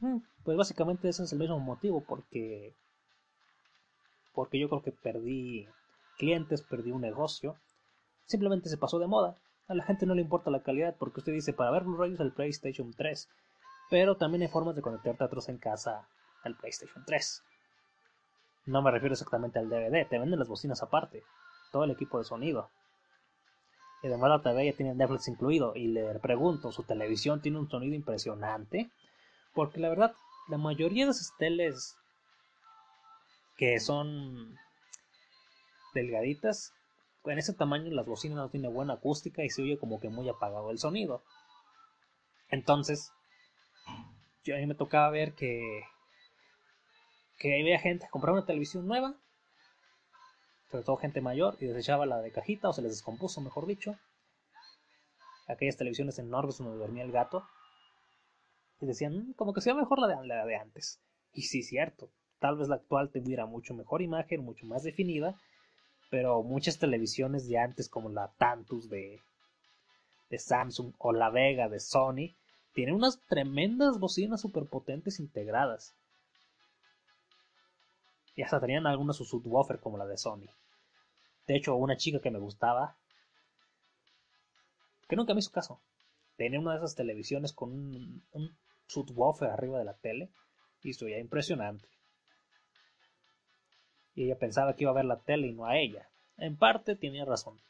Mm, 0.00 0.18
pues 0.44 0.56
básicamente 0.56 1.08
ese 1.08 1.24
es 1.24 1.32
el 1.32 1.38
mismo 1.38 1.58
motivo, 1.58 2.04
porque. 2.06 2.74
Porque 4.34 4.58
yo 4.58 4.68
creo 4.68 4.82
que 4.82 4.92
perdí 4.92 5.66
clientes, 6.18 6.62
perdí 6.62 6.90
un 6.90 7.00
negocio. 7.00 7.56
Simplemente 8.26 8.68
se 8.68 8.78
pasó 8.78 8.98
de 8.98 9.06
moda. 9.06 9.36
A 9.68 9.74
la 9.74 9.84
gente 9.84 10.04
no 10.04 10.14
le 10.14 10.22
importa 10.22 10.50
la 10.50 10.62
calidad, 10.62 10.96
porque 10.98 11.20
usted 11.20 11.32
dice 11.32 11.54
para 11.54 11.70
ver 11.70 11.84
Blu-ray 11.84 12.12
usa 12.12 12.24
el 12.24 12.32
PlayStation 12.32 12.92
3. 12.92 13.28
Pero 13.88 14.16
también 14.16 14.42
hay 14.42 14.48
formas 14.48 14.76
de 14.76 14.82
conectarte 14.82 15.24
a 15.24 15.26
otros 15.26 15.48
en 15.48 15.58
casa 15.58 16.06
al 16.44 16.56
PlayStation 16.56 17.04
3. 17.06 17.42
No 18.66 18.82
me 18.82 18.90
refiero 18.90 19.14
exactamente 19.14 19.58
al 19.58 19.68
DVD, 19.68 20.06
te 20.08 20.18
venden 20.18 20.38
las 20.38 20.48
bocinas 20.48 20.82
aparte 20.82 21.22
todo 21.72 21.84
el 21.84 21.90
equipo 21.90 22.18
de 22.18 22.24
sonido. 22.24 22.70
Y 24.02 24.08
además 24.08 24.30
la 24.30 24.42
TV 24.42 24.66
ya 24.66 24.76
tiene 24.76 24.94
Netflix 24.94 25.28
incluido. 25.28 25.74
Y 25.74 25.88
le 25.88 26.18
pregunto, 26.18 26.72
¿su 26.72 26.82
televisión 26.82 27.40
tiene 27.40 27.58
un 27.58 27.68
sonido 27.68 27.94
impresionante? 27.94 28.90
Porque 29.54 29.80
la 29.80 29.88
verdad, 29.88 30.14
la 30.48 30.58
mayoría 30.58 31.04
de 31.04 31.12
esas 31.12 31.32
teles 31.38 31.96
que 33.56 33.78
son 33.80 34.56
delgaditas, 35.94 36.72
en 37.24 37.38
ese 37.38 37.54
tamaño 37.54 37.92
las 37.92 38.06
bocinas 38.06 38.36
no 38.36 38.48
tienen 38.48 38.74
buena 38.74 38.94
acústica 38.94 39.44
y 39.44 39.50
se 39.50 39.62
oye 39.62 39.78
como 39.78 40.00
que 40.00 40.08
muy 40.08 40.28
apagado 40.28 40.70
el 40.70 40.78
sonido. 40.78 41.22
Entonces, 42.48 43.12
yo 44.44 44.56
a 44.56 44.58
mí 44.58 44.66
me 44.66 44.74
tocaba 44.74 45.10
ver 45.10 45.34
que 45.34 45.60
que 47.38 47.60
había 47.60 47.80
gente 47.80 48.06
comprar 48.10 48.34
una 48.34 48.46
televisión 48.46 48.86
nueva 48.86 49.16
sobre 50.72 50.84
todo 50.86 50.96
gente 50.96 51.20
mayor, 51.20 51.58
y 51.60 51.66
desechaba 51.66 52.06
la 52.06 52.22
de 52.22 52.32
cajita 52.32 52.70
o 52.70 52.72
se 52.72 52.80
les 52.80 52.92
descompuso, 52.92 53.42
mejor 53.42 53.66
dicho. 53.66 53.94
Aquellas 55.46 55.76
televisiones 55.76 56.18
enormes 56.18 56.56
donde 56.56 56.78
dormía 56.78 57.04
el 57.04 57.12
gato. 57.12 57.46
Y 58.80 58.86
decían, 58.86 59.18
mm, 59.18 59.32
como 59.34 59.52
que 59.52 59.60
sea 59.60 59.74
mejor 59.74 59.98
la 59.98 60.08
de, 60.08 60.26
la 60.26 60.46
de 60.46 60.56
antes. 60.56 60.98
Y 61.34 61.42
sí, 61.42 61.62
cierto. 61.62 62.08
Tal 62.38 62.56
vez 62.56 62.68
la 62.68 62.76
actual 62.76 63.10
tuviera 63.10 63.44
mucho 63.44 63.74
mejor 63.74 64.00
imagen, 64.00 64.46
mucho 64.46 64.64
más 64.64 64.82
definida. 64.82 65.38
Pero 66.10 66.42
muchas 66.42 66.78
televisiones 66.78 67.46
de 67.48 67.58
antes, 67.58 67.90
como 67.90 68.08
la 68.08 68.32
Tantus 68.38 68.88
de, 68.88 69.20
de 70.30 70.38
Samsung 70.38 70.94
o 70.96 71.12
la 71.12 71.28
Vega 71.28 71.68
de 71.68 71.80
Sony, 71.80 72.34
tienen 72.72 72.94
unas 72.94 73.20
tremendas 73.28 73.98
bocinas 73.98 74.40
superpotentes 74.40 75.20
integradas. 75.20 75.94
Y 78.34 78.42
hasta 78.42 78.58
tenían 78.58 78.86
algunas 78.86 79.16
su 79.16 79.26
subwoofer 79.26 79.78
como 79.78 79.98
la 79.98 80.06
de 80.06 80.16
Sony. 80.16 80.48
De 81.46 81.56
hecho, 81.56 81.74
una 81.76 81.96
chica 81.96 82.20
que 82.20 82.30
me 82.30 82.38
gustaba, 82.38 82.96
que 85.08 85.16
nunca 85.16 85.34
me 85.34 85.40
hizo 85.40 85.50
caso, 85.50 85.80
tenía 86.36 86.60
una 86.60 86.72
de 86.72 86.78
esas 86.78 86.94
televisiones 86.94 87.52
con 87.52 87.72
un, 87.72 88.24
un 88.32 88.56
subwoofer 88.86 89.50
arriba 89.50 89.78
de 89.78 89.84
la 89.84 89.94
tele 89.94 90.30
y 90.82 90.92
se 90.94 91.18
impresionante. 91.18 91.88
Y 94.14 94.24
ella 94.24 94.38
pensaba 94.38 94.74
que 94.74 94.84
iba 94.84 94.90
a 94.90 94.94
ver 94.94 95.04
la 95.04 95.20
tele 95.20 95.46
y 95.48 95.52
no 95.52 95.66
a 95.66 95.78
ella. 95.78 96.08
En 96.36 96.56
parte 96.56 96.96
tenía 96.96 97.24
razón. 97.24 97.60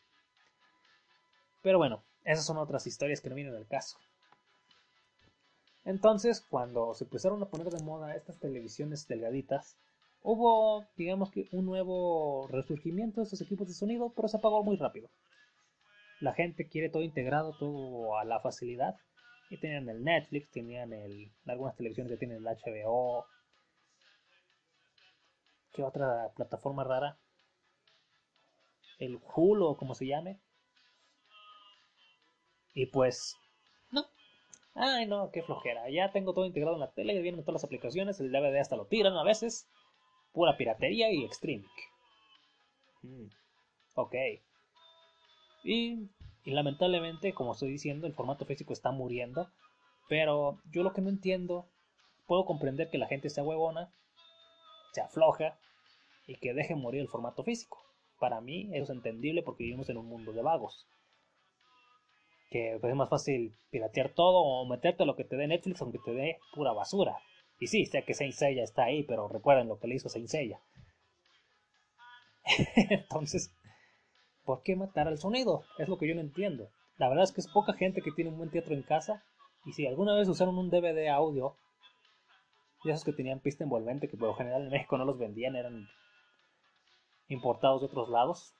Pero 1.63 1.79
bueno, 1.79 2.03
esas 2.25 2.45
son 2.45 2.59
otras 2.59 2.87
historias 2.87 3.21
que 3.21 3.29
no 3.29 3.37
vienen 3.37 3.55
del 3.55 3.67
caso. 3.67 3.99
Entonces, 5.85 6.41
cuando 6.41 6.95
se 6.95 7.05
empezaron 7.05 7.43
a 7.43 7.47
poner 7.47 7.71
de 7.71 7.83
moda 7.83 8.15
estas 8.15 8.39
televisiones 8.39 9.07
delgaditas, 9.09 9.77
Hubo, 10.23 10.87
digamos 10.97 11.31
que, 11.31 11.49
un 11.51 11.67
nuevo 11.67 12.47
resurgimiento 12.49 13.21
de 13.21 13.25
estos 13.25 13.41
equipos 13.41 13.67
de 13.67 13.75
sonido, 13.75 14.13
pero 14.15 14.29
se 14.29 14.37
apagó 14.37 14.63
muy 14.63 14.77
rápido. 14.77 15.11
La 16.21 16.33
gente 16.33 16.69
quiere 16.69 16.89
todo 16.89 17.03
integrado, 17.03 17.57
todo 17.59 18.17
a 18.17 18.25
la 18.25 18.41
facilidad. 18.41 18.95
Y 19.51 19.59
tenían 19.59 19.89
el 19.89 20.05
Netflix, 20.05 20.51
tenían 20.51 20.93
el, 20.93 21.33
algunas 21.47 21.77
televisiones 21.77 22.13
que 22.13 22.19
tienen 22.19 22.39
el 22.39 22.45
HBO. 22.45 23.27
¿Qué 25.73 25.83
otra 25.83 26.31
plataforma 26.37 26.85
rara? 26.85 27.19
El 28.99 29.19
Hulu 29.35 29.77
como 29.77 29.95
se 29.95 30.07
llame. 30.07 30.39
Y 32.75 32.87
pues, 32.87 33.37
no. 33.91 34.07
Ay, 34.75 35.07
no, 35.07 35.31
qué 35.33 35.43
flojera. 35.43 35.91
Ya 35.91 36.13
tengo 36.13 36.33
todo 36.33 36.47
integrado 36.47 36.77
en 36.77 36.81
la 36.81 36.93
tele, 36.93 37.21
vienen 37.21 37.43
todas 37.43 37.55
las 37.55 37.65
aplicaciones, 37.65 38.21
el 38.21 38.31
DVD 38.31 38.61
hasta 38.61 38.77
lo 38.77 38.87
tiran 38.87 39.17
a 39.17 39.25
veces. 39.25 39.69
Pura 40.33 40.57
piratería 40.57 41.11
y 41.13 41.25
extreme. 41.25 41.65
Mm, 43.03 43.27
ok. 43.95 44.15
Y, 45.65 46.09
y 46.45 46.51
lamentablemente, 46.51 47.33
como 47.35 47.53
estoy 47.53 47.71
diciendo, 47.71 48.07
el 48.07 48.15
formato 48.15 48.45
físico 48.47 48.73
está 48.73 48.91
muriendo. 48.91 49.49
Pero 50.09 50.59
yo 50.71 50.83
lo 50.83 50.93
que 50.93 51.01
no 51.01 51.11
entiendo, 51.11 51.69
puedo 52.27 52.45
comprender 52.45 52.91
que 52.91 52.99
la 52.99 53.07
gente 53.07 53.31
sea 53.31 53.45
huevona, 53.45 53.93
se 54.93 55.01
afloja 55.01 55.59
y 56.27 56.37
que 56.37 56.55
deje 56.55 56.75
morir 56.75 57.01
el 57.01 57.09
formato 57.09 57.43
físico. 57.45 57.79
Para 58.19 58.41
mí 58.41 58.71
eso 58.73 58.85
es 58.85 58.91
entendible 58.91 59.43
porque 59.43 59.65
vivimos 59.65 59.89
en 59.89 59.97
un 59.97 60.07
mundo 60.07 60.33
de 60.33 60.43
vagos. 60.43 60.87
Que 62.51 62.77
pues, 62.81 62.91
es 62.91 62.97
más 62.97 63.09
fácil 63.09 63.55
piratear 63.71 64.11
todo 64.11 64.43
o 64.43 64.67
meterte 64.67 65.07
lo 65.07 65.17
que 65.17 65.25
te 65.25 65.37
dé 65.37 65.47
Netflix 65.47 65.81
aunque 65.81 65.99
te 65.99 66.13
dé 66.13 66.39
pura 66.55 66.73
basura. 66.73 67.19
Y 67.63 67.69
sí, 67.69 67.87
sé 67.87 68.05
que 68.05 68.13
Saint 68.13 68.35
Seiya 68.35 68.65
está 68.65 68.83
ahí, 68.87 69.05
pero 69.05 69.29
recuerden 69.29 69.69
lo 69.69 69.79
que 69.79 69.87
le 69.87 69.95
hizo 69.95 70.09
Saint 70.09 70.27
Seiya. 70.27 70.61
Entonces, 72.91 73.55
¿por 74.43 74.65
qué 74.65 74.75
matar 74.75 75.07
al 75.07 75.17
sonido? 75.17 75.63
Es 75.79 75.89
lo 75.89 75.97
que 75.97 76.09
yo 76.09 76.15
no 76.17 76.23
entiendo. 76.23 76.71
La 76.97 77.09
verdad 77.09 77.23
es 77.23 77.31
que 77.31 77.41
es 77.41 77.47
poca 77.47 77.75
gente 77.75 78.03
que 78.03 78.11
tiene 78.11 78.31
un 78.31 78.39
buen 78.39 78.51
teatro 78.51 78.75
en 78.75 78.83
casa. 78.83 79.23
Y 79.65 79.75
si 79.75 79.87
alguna 79.87 80.17
vez 80.17 80.27
usaron 80.27 80.59
un 80.59 80.71
DVD 80.71 81.09
audio, 81.11 81.55
de 82.83 82.91
esos 82.91 83.05
que 83.05 83.13
tenían 83.13 83.39
pista 83.39 83.63
envolvente, 83.63 84.09
que 84.09 84.17
por 84.17 84.31
lo 84.31 84.35
general 84.35 84.63
en 84.65 84.71
México 84.71 84.99
no 84.99 85.05
los 85.05 85.19
vendían, 85.19 85.55
eran 85.55 85.87
importados 87.29 87.81
de 87.81 87.87
otros 87.87 88.09
lados. 88.09 88.57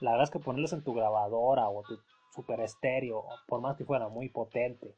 La 0.00 0.10
verdad 0.10 0.24
es 0.24 0.30
que 0.32 0.40
ponerlos 0.40 0.72
en 0.72 0.82
tu 0.82 0.92
grabadora 0.92 1.68
o 1.68 1.84
tu 1.84 2.00
super 2.34 2.58
estéreo, 2.58 3.24
por 3.46 3.60
más 3.60 3.76
que 3.76 3.84
fuera 3.84 4.08
muy 4.08 4.28
potente, 4.28 4.96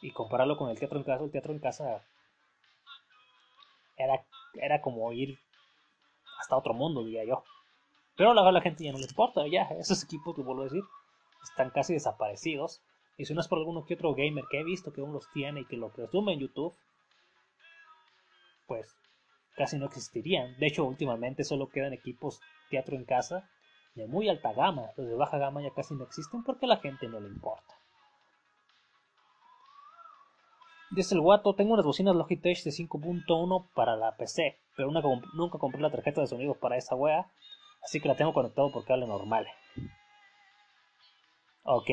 y 0.00 0.12
compararlo 0.12 0.56
con 0.56 0.70
el 0.70 0.78
teatro 0.78 0.98
en 0.98 1.04
casa, 1.04 1.24
el 1.24 1.30
teatro 1.30 1.52
en 1.52 1.60
casa 1.60 2.04
era, 3.96 4.24
era 4.54 4.80
como 4.80 5.12
ir 5.12 5.38
hasta 6.40 6.56
otro 6.56 6.74
mundo, 6.74 7.04
diría 7.04 7.24
yo. 7.24 7.44
Pero 8.16 8.30
a 8.30 8.52
la 8.52 8.60
gente 8.60 8.84
ya 8.84 8.92
no 8.92 8.98
le 8.98 9.06
importa, 9.06 9.46
ya, 9.48 9.62
esos 9.78 10.04
equipos, 10.04 10.36
lo 10.38 10.44
vuelvo 10.44 10.62
a 10.62 10.64
decir, 10.64 10.82
están 11.42 11.70
casi 11.70 11.94
desaparecidos. 11.94 12.82
Y 13.16 13.24
si 13.24 13.34
no 13.34 13.40
es 13.40 13.48
por 13.48 13.58
alguno 13.58 13.84
que 13.84 13.94
otro 13.94 14.14
gamer 14.14 14.44
que 14.50 14.60
he 14.60 14.64
visto 14.64 14.92
que 14.92 15.00
aún 15.00 15.12
los 15.12 15.28
tiene 15.32 15.60
y 15.60 15.64
que 15.66 15.76
lo 15.76 15.90
presume 15.90 16.32
en 16.32 16.40
YouTube, 16.40 16.74
pues 18.66 18.96
casi 19.56 19.78
no 19.78 19.86
existirían. 19.86 20.56
De 20.58 20.66
hecho, 20.66 20.84
últimamente 20.84 21.44
solo 21.44 21.68
quedan 21.68 21.92
equipos 21.92 22.40
teatro 22.70 22.96
en 22.96 23.04
casa 23.04 23.48
de 23.94 24.06
muy 24.06 24.28
alta 24.28 24.52
gama. 24.52 24.90
Los 24.96 25.08
de 25.08 25.14
baja 25.14 25.38
gama 25.38 25.62
ya 25.62 25.70
casi 25.70 25.94
no 25.94 26.04
existen 26.04 26.42
porque 26.42 26.66
a 26.66 26.68
la 26.68 26.78
gente 26.78 27.08
no 27.08 27.20
le 27.20 27.28
importa. 27.28 27.74
Dice 30.94 31.16
el 31.16 31.20
guato, 31.20 31.56
tengo 31.56 31.72
unas 31.74 31.84
bocinas 31.84 32.14
Logitech 32.14 32.62
de 32.62 32.70
5.1 32.70 33.68
para 33.74 33.96
la 33.96 34.16
PC, 34.16 34.60
pero 34.76 34.92
nunca 34.92 35.58
compré 35.58 35.80
la 35.80 35.90
tarjeta 35.90 36.20
de 36.20 36.28
sonido 36.28 36.54
para 36.54 36.76
esa 36.76 36.94
wea. 36.94 37.28
Así 37.82 38.00
que 38.00 38.06
la 38.06 38.14
tengo 38.14 38.32
conectado 38.32 38.70
por 38.70 38.84
cable 38.84 39.04
normal. 39.04 39.44
Ok. 41.64 41.90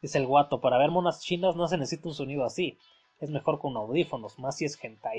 Dice 0.00 0.18
el 0.18 0.26
guato, 0.28 0.60
para 0.60 0.78
ver 0.78 0.92
monas 0.92 1.20
chinas 1.20 1.56
no 1.56 1.66
se 1.66 1.76
necesita 1.76 2.08
un 2.08 2.14
sonido 2.14 2.44
así. 2.44 2.78
Es 3.18 3.30
mejor 3.30 3.58
con 3.58 3.76
audífonos, 3.76 4.38
más 4.38 4.56
si 4.56 4.64
es 4.64 4.78
hentai. 4.80 5.18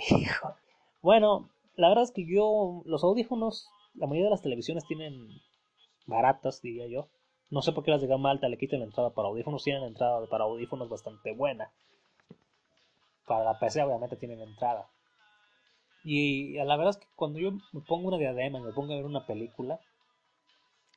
bueno, 1.02 1.50
la 1.76 1.90
verdad 1.90 2.06
es 2.06 2.12
que 2.12 2.26
yo, 2.26 2.82
los 2.86 3.04
audífonos, 3.04 3.68
la 3.94 4.08
mayoría 4.08 4.28
de 4.28 4.32
las 4.32 4.42
televisiones 4.42 4.86
tienen 4.86 5.28
baratas, 6.06 6.62
diría 6.62 6.88
yo. 6.88 7.10
No 7.52 7.62
sé 7.62 7.74
por 7.74 7.84
qué 7.84 7.92
las 7.92 8.02
de 8.02 8.08
gama 8.08 8.32
alta 8.32 8.48
le 8.48 8.58
quiten 8.58 8.80
la 8.80 8.86
entrada 8.86 9.12
para 9.12 9.28
audífonos. 9.28 9.64
Tienen 9.64 9.84
entrada 9.84 10.26
para 10.28 10.46
audífonos 10.46 10.90
bastante 10.90 11.34
buena. 11.34 11.72
Para 13.28 13.44
la 13.44 13.60
PC 13.60 13.84
obviamente 13.84 14.16
tienen 14.16 14.42
entrada. 14.42 14.90
Y 16.04 16.54
la 16.54 16.78
verdad 16.78 16.92
es 16.92 16.98
que 16.98 17.08
cuando 17.16 17.40
yo 17.40 17.52
me 17.74 17.82
pongo 17.82 18.08
una 18.08 18.18
diadema 18.18 18.58
y 18.58 18.64
me 18.64 18.74
pongo 18.74 18.94
a 18.94 18.96
ver 18.96 19.06
una 19.06 19.28
película, 19.28 19.80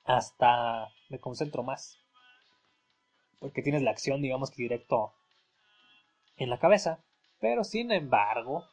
hasta 0.05 0.89
me 1.11 1.19
concentro 1.19 1.65
más. 1.65 1.99
Porque 3.41 3.61
tienes 3.61 3.83
la 3.83 3.91
acción, 3.91 4.23
digamos 4.23 4.51
que 4.51 4.63
directo 4.63 5.13
en 6.37 6.51
la 6.51 6.61
cabeza. 6.61 7.05
Pero 7.41 7.65
sin 7.65 7.91
embargo, 7.91 8.65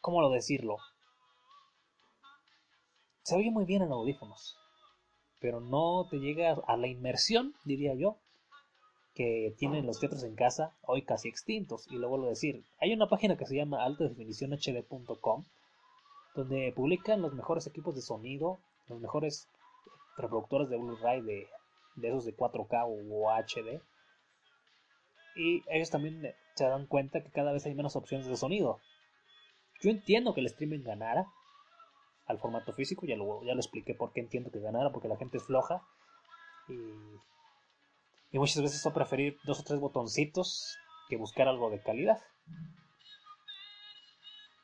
¿cómo 0.00 0.20
lo 0.22 0.30
decirlo? 0.30 0.78
Se 3.22 3.36
oye 3.36 3.50
muy 3.50 3.64
bien 3.64 3.82
en 3.82 3.92
audífonos, 3.92 4.58
pero 5.42 5.60
no 5.60 6.06
te 6.08 6.20
llega 6.20 6.56
a 6.68 6.76
la 6.76 6.86
inmersión, 6.86 7.52
diría 7.64 7.94
yo, 7.94 8.16
que 9.12 9.54
tienen 9.58 9.84
los 9.84 9.98
teatros 9.98 10.22
en 10.22 10.36
casa, 10.36 10.72
hoy 10.82 11.02
casi 11.02 11.28
extintos. 11.28 11.86
Y 11.90 11.96
lo 11.96 12.08
vuelvo 12.08 12.26
a 12.26 12.30
decir, 12.30 12.64
hay 12.78 12.94
una 12.94 13.08
página 13.08 13.36
que 13.36 13.44
se 13.44 13.56
llama 13.56 13.84
altadefinicionhd.com, 13.84 15.44
donde 16.36 16.72
publican 16.74 17.20
los 17.20 17.34
mejores 17.34 17.66
equipos 17.66 17.96
de 17.96 18.02
sonido, 18.02 18.60
los 18.86 19.00
mejores 19.00 19.48
reproductores 20.16 20.70
de 20.70 20.78
Blu-ray 20.78 21.20
de, 21.22 21.48
de, 21.96 22.08
esos 22.08 22.24
de 22.24 22.36
4K 22.36 22.86
o 22.86 23.30
HD. 23.30 23.82
Y 25.34 25.64
ellos 25.68 25.90
también 25.90 26.22
se 26.54 26.64
dan 26.64 26.86
cuenta 26.86 27.20
que 27.20 27.32
cada 27.32 27.52
vez 27.52 27.66
hay 27.66 27.74
menos 27.74 27.96
opciones 27.96 28.28
de 28.28 28.36
sonido. 28.36 28.78
Yo 29.82 29.90
entiendo 29.90 30.34
que 30.34 30.40
el 30.40 30.46
streaming 30.46 30.84
ganara 30.84 31.26
al 32.32 32.40
formato 32.40 32.72
físico, 32.72 33.06
ya 33.06 33.16
lo, 33.16 33.44
ya 33.44 33.54
lo 33.54 33.60
expliqué 33.60 33.94
por 33.94 34.12
qué 34.12 34.20
entiendo 34.20 34.50
que 34.50 34.60
ganara, 34.60 34.90
porque 34.90 35.08
la 35.08 35.16
gente 35.16 35.38
es 35.38 35.44
floja. 35.44 35.82
Y 36.68 36.74
y 38.32 38.38
muchas 38.38 38.62
veces 38.62 38.84
a 38.86 38.94
preferir 38.94 39.36
dos 39.44 39.60
o 39.60 39.62
tres 39.62 39.78
botoncitos 39.78 40.78
que 41.10 41.16
buscar 41.18 41.48
algo 41.48 41.68
de 41.68 41.82
calidad. 41.82 42.18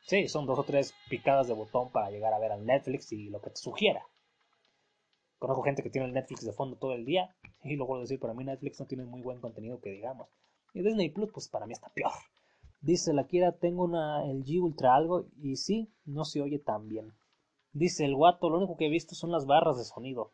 Sí, 0.07 0.27
son 0.27 0.47
dos 0.47 0.59
o 0.59 0.65
tres 0.65 0.95
picadas 1.11 1.49
de 1.49 1.53
botón 1.53 1.93
para 1.93 2.11
llegar 2.11 2.33
a 2.33 2.39
ver 2.39 2.51
al 2.51 2.65
Netflix 2.65 3.13
y 3.13 3.29
lo 3.29 3.43
que 3.43 3.51
te 3.51 3.57
sugiera. 3.57 4.03
Conozco 5.39 5.63
gente 5.63 5.83
que 5.83 5.91
tiene 5.91 6.07
el 6.07 6.15
Netflix 6.15 6.47
de 6.47 6.53
fondo 6.55 6.79
todo 6.79 6.95
el 6.95 7.05
día 7.05 7.37
y 7.63 7.77
lo 7.77 7.87
vuelvo 7.87 8.01
a 8.01 8.05
decir, 8.05 8.19
para 8.19 8.33
mí 8.33 8.43
Netflix 8.43 8.81
no 8.81 8.87
tiene 8.87 9.05
muy 9.05 9.21
buen 9.21 9.41
contenido 9.41 9.81
que 9.81 9.91
digamos. 9.91 10.29
Y 10.73 10.81
Disney 10.81 11.11
Plus, 11.11 11.31
pues 11.31 11.49
para 11.49 11.67
mí 11.67 11.75
está 11.75 11.91
peor. 11.91 12.13
Dice 12.81 13.13
la 13.13 13.27
Kira, 13.27 13.53
tengo 13.53 13.85
una 13.85 14.25
LG 14.25 14.63
Ultra 14.63 14.95
algo 14.95 15.27
y 15.43 15.57
sí, 15.57 15.93
no 16.07 16.25
se 16.25 16.41
oye 16.41 16.59
tan 16.59 16.89
bien. 16.89 17.13
Dice 17.73 18.05
el 18.05 18.15
guato, 18.15 18.51
lo 18.51 18.59
único 18.59 18.77
que 18.77 18.87
he 18.87 18.91
visto 18.91 19.15
son 19.15 19.31
las 19.31 19.47
barras 19.47 19.77
de 19.79 19.85
sonido. 19.85 20.33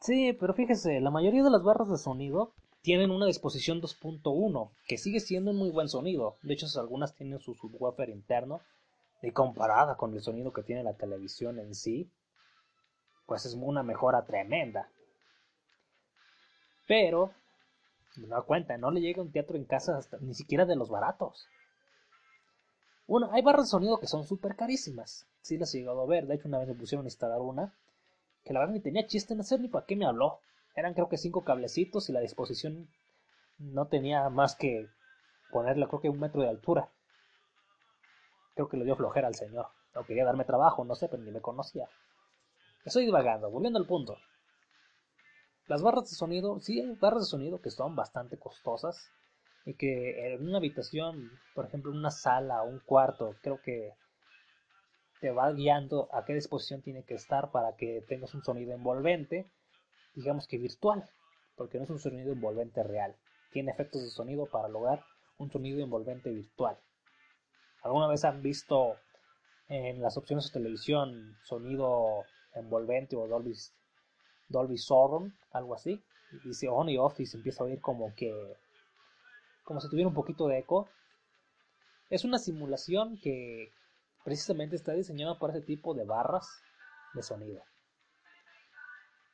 Sí, 0.00 0.32
pero 0.38 0.54
fíjese, 0.54 1.00
la 1.00 1.10
mayoría 1.10 1.42
de 1.42 1.50
las 1.50 1.62
barras 1.62 1.88
de 1.88 1.98
sonido 1.98 2.52
tienen 2.82 3.10
una 3.10 3.26
disposición 3.26 3.80
2.1, 3.80 4.70
que 4.86 4.98
sigue 4.98 5.20
siendo 5.20 5.50
un 5.50 5.56
muy 5.56 5.70
buen 5.70 5.88
sonido. 5.88 6.36
De 6.42 6.54
hecho, 6.54 6.66
algunas 6.78 7.14
tienen 7.14 7.38
su 7.40 7.54
subwoofer 7.54 8.08
interno. 8.08 8.60
Y 9.20 9.32
comparada 9.32 9.96
con 9.96 10.14
el 10.14 10.22
sonido 10.22 10.52
que 10.52 10.62
tiene 10.62 10.84
la 10.84 10.94
televisión 10.94 11.58
en 11.58 11.74
sí, 11.74 12.08
pues 13.26 13.44
es 13.46 13.54
una 13.54 13.82
mejora 13.82 14.24
tremenda. 14.24 14.88
Pero, 16.86 17.32
da 18.16 18.42
cuenta, 18.42 18.78
no 18.78 18.92
le 18.92 19.00
llega 19.00 19.20
un 19.20 19.32
teatro 19.32 19.56
en 19.56 19.64
casa 19.64 20.00
ni 20.20 20.34
siquiera 20.34 20.66
de 20.66 20.76
los 20.76 20.88
baratos. 20.88 21.48
Bueno, 23.08 23.30
hay 23.32 23.40
barras 23.40 23.64
de 23.66 23.70
sonido 23.70 23.98
que 23.98 24.06
son 24.06 24.24
súper 24.24 24.54
carísimas. 24.54 25.26
Sí 25.40 25.56
las 25.56 25.74
he 25.74 25.78
llegado 25.78 26.02
a 26.02 26.06
ver. 26.06 26.26
De 26.26 26.34
hecho, 26.34 26.46
una 26.46 26.58
vez 26.58 26.68
me 26.68 26.74
pusieron 26.74 27.06
a 27.06 27.08
instalar 27.08 27.40
una 27.40 27.74
que 28.44 28.52
la 28.52 28.60
verdad 28.60 28.74
ni 28.74 28.80
tenía 28.80 29.06
chiste 29.06 29.32
en 29.32 29.40
hacer 29.40 29.60
ni 29.60 29.68
para 29.68 29.86
qué 29.86 29.96
me 29.96 30.04
habló. 30.04 30.40
Eran 30.76 30.92
creo 30.92 31.08
que 31.08 31.16
cinco 31.16 31.42
cablecitos 31.42 32.10
y 32.10 32.12
la 32.12 32.20
disposición 32.20 32.86
no 33.58 33.86
tenía 33.88 34.28
más 34.28 34.54
que 34.56 34.88
ponerle 35.50 35.88
creo 35.88 36.02
que 36.02 36.10
un 36.10 36.20
metro 36.20 36.42
de 36.42 36.50
altura. 36.50 36.90
Creo 38.54 38.68
que 38.68 38.76
le 38.76 38.84
dio 38.84 38.94
flojera 38.94 39.26
al 39.26 39.34
señor. 39.34 39.68
No 39.94 40.04
quería 40.04 40.26
darme 40.26 40.44
trabajo, 40.44 40.84
no 40.84 40.94
sé, 40.94 41.08
pero 41.08 41.22
ni 41.22 41.30
me 41.30 41.40
conocía. 41.40 41.88
Estoy 42.84 43.06
divagando, 43.06 43.50
volviendo 43.50 43.78
al 43.78 43.86
punto. 43.86 44.18
Las 45.66 45.80
barras 45.80 46.10
de 46.10 46.14
sonido, 46.14 46.60
sí 46.60 46.78
hay 46.78 46.94
barras 46.96 47.22
de 47.22 47.30
sonido 47.30 47.62
que 47.62 47.70
son 47.70 47.96
bastante 47.96 48.38
costosas 48.38 49.10
y 49.64 49.74
que 49.74 50.34
en 50.34 50.48
una 50.48 50.58
habitación, 50.58 51.30
por 51.54 51.66
ejemplo, 51.66 51.92
una 51.92 52.10
sala 52.10 52.62
o 52.62 52.68
un 52.68 52.80
cuarto, 52.80 53.36
creo 53.42 53.60
que 53.60 53.92
te 55.20 55.30
va 55.30 55.52
guiando 55.52 56.08
a 56.12 56.24
qué 56.24 56.34
disposición 56.34 56.82
tiene 56.82 57.04
que 57.04 57.14
estar 57.14 57.50
para 57.50 57.76
que 57.76 58.04
tengas 58.08 58.34
un 58.34 58.42
sonido 58.42 58.72
envolvente, 58.72 59.50
digamos 60.14 60.46
que 60.46 60.58
virtual, 60.58 61.04
porque 61.56 61.78
no 61.78 61.84
es 61.84 61.90
un 61.90 61.98
sonido 61.98 62.32
envolvente 62.32 62.82
real. 62.82 63.16
Tiene 63.52 63.72
efectos 63.72 64.02
de 64.02 64.10
sonido 64.10 64.46
para 64.46 64.68
lograr 64.68 65.04
un 65.38 65.50
sonido 65.50 65.80
envolvente 65.82 66.30
virtual. 66.30 66.78
¿Alguna 67.82 68.08
vez 68.08 68.24
han 68.24 68.42
visto 68.42 68.96
en 69.68 70.00
las 70.00 70.16
opciones 70.16 70.46
de 70.46 70.52
televisión 70.52 71.36
sonido 71.44 72.24
envolvente 72.54 73.16
o 73.16 73.26
Dolby, 73.26 73.54
Dolby 74.48 74.78
Surround, 74.78 75.32
algo 75.52 75.74
así? 75.74 76.02
Dice 76.44 76.68
on 76.68 76.88
y 76.88 76.98
off 76.98 77.20
y 77.20 77.26
se 77.26 77.38
empieza 77.38 77.62
a 77.62 77.66
oír 77.66 77.80
como 77.80 78.14
que 78.14 78.56
como 79.68 79.80
si 79.82 79.90
tuviera 79.90 80.08
un 80.08 80.14
poquito 80.14 80.48
de 80.48 80.60
eco. 80.60 80.88
Es 82.08 82.24
una 82.24 82.38
simulación 82.38 83.20
que 83.20 83.70
precisamente 84.24 84.76
está 84.76 84.94
diseñado 84.94 85.38
para 85.38 85.52
ese 85.52 85.60
tipo 85.60 85.92
de 85.92 86.06
barras 86.06 86.48
de 87.12 87.22
sonido. 87.22 87.62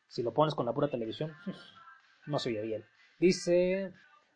Si 0.08 0.24
lo 0.24 0.34
pones 0.34 0.56
con 0.56 0.66
la 0.66 0.72
pura 0.72 0.88
televisión, 0.88 1.32
no 2.26 2.40
se 2.40 2.48
oye 2.48 2.62
bien. 2.62 2.84
Dice, 3.20 3.92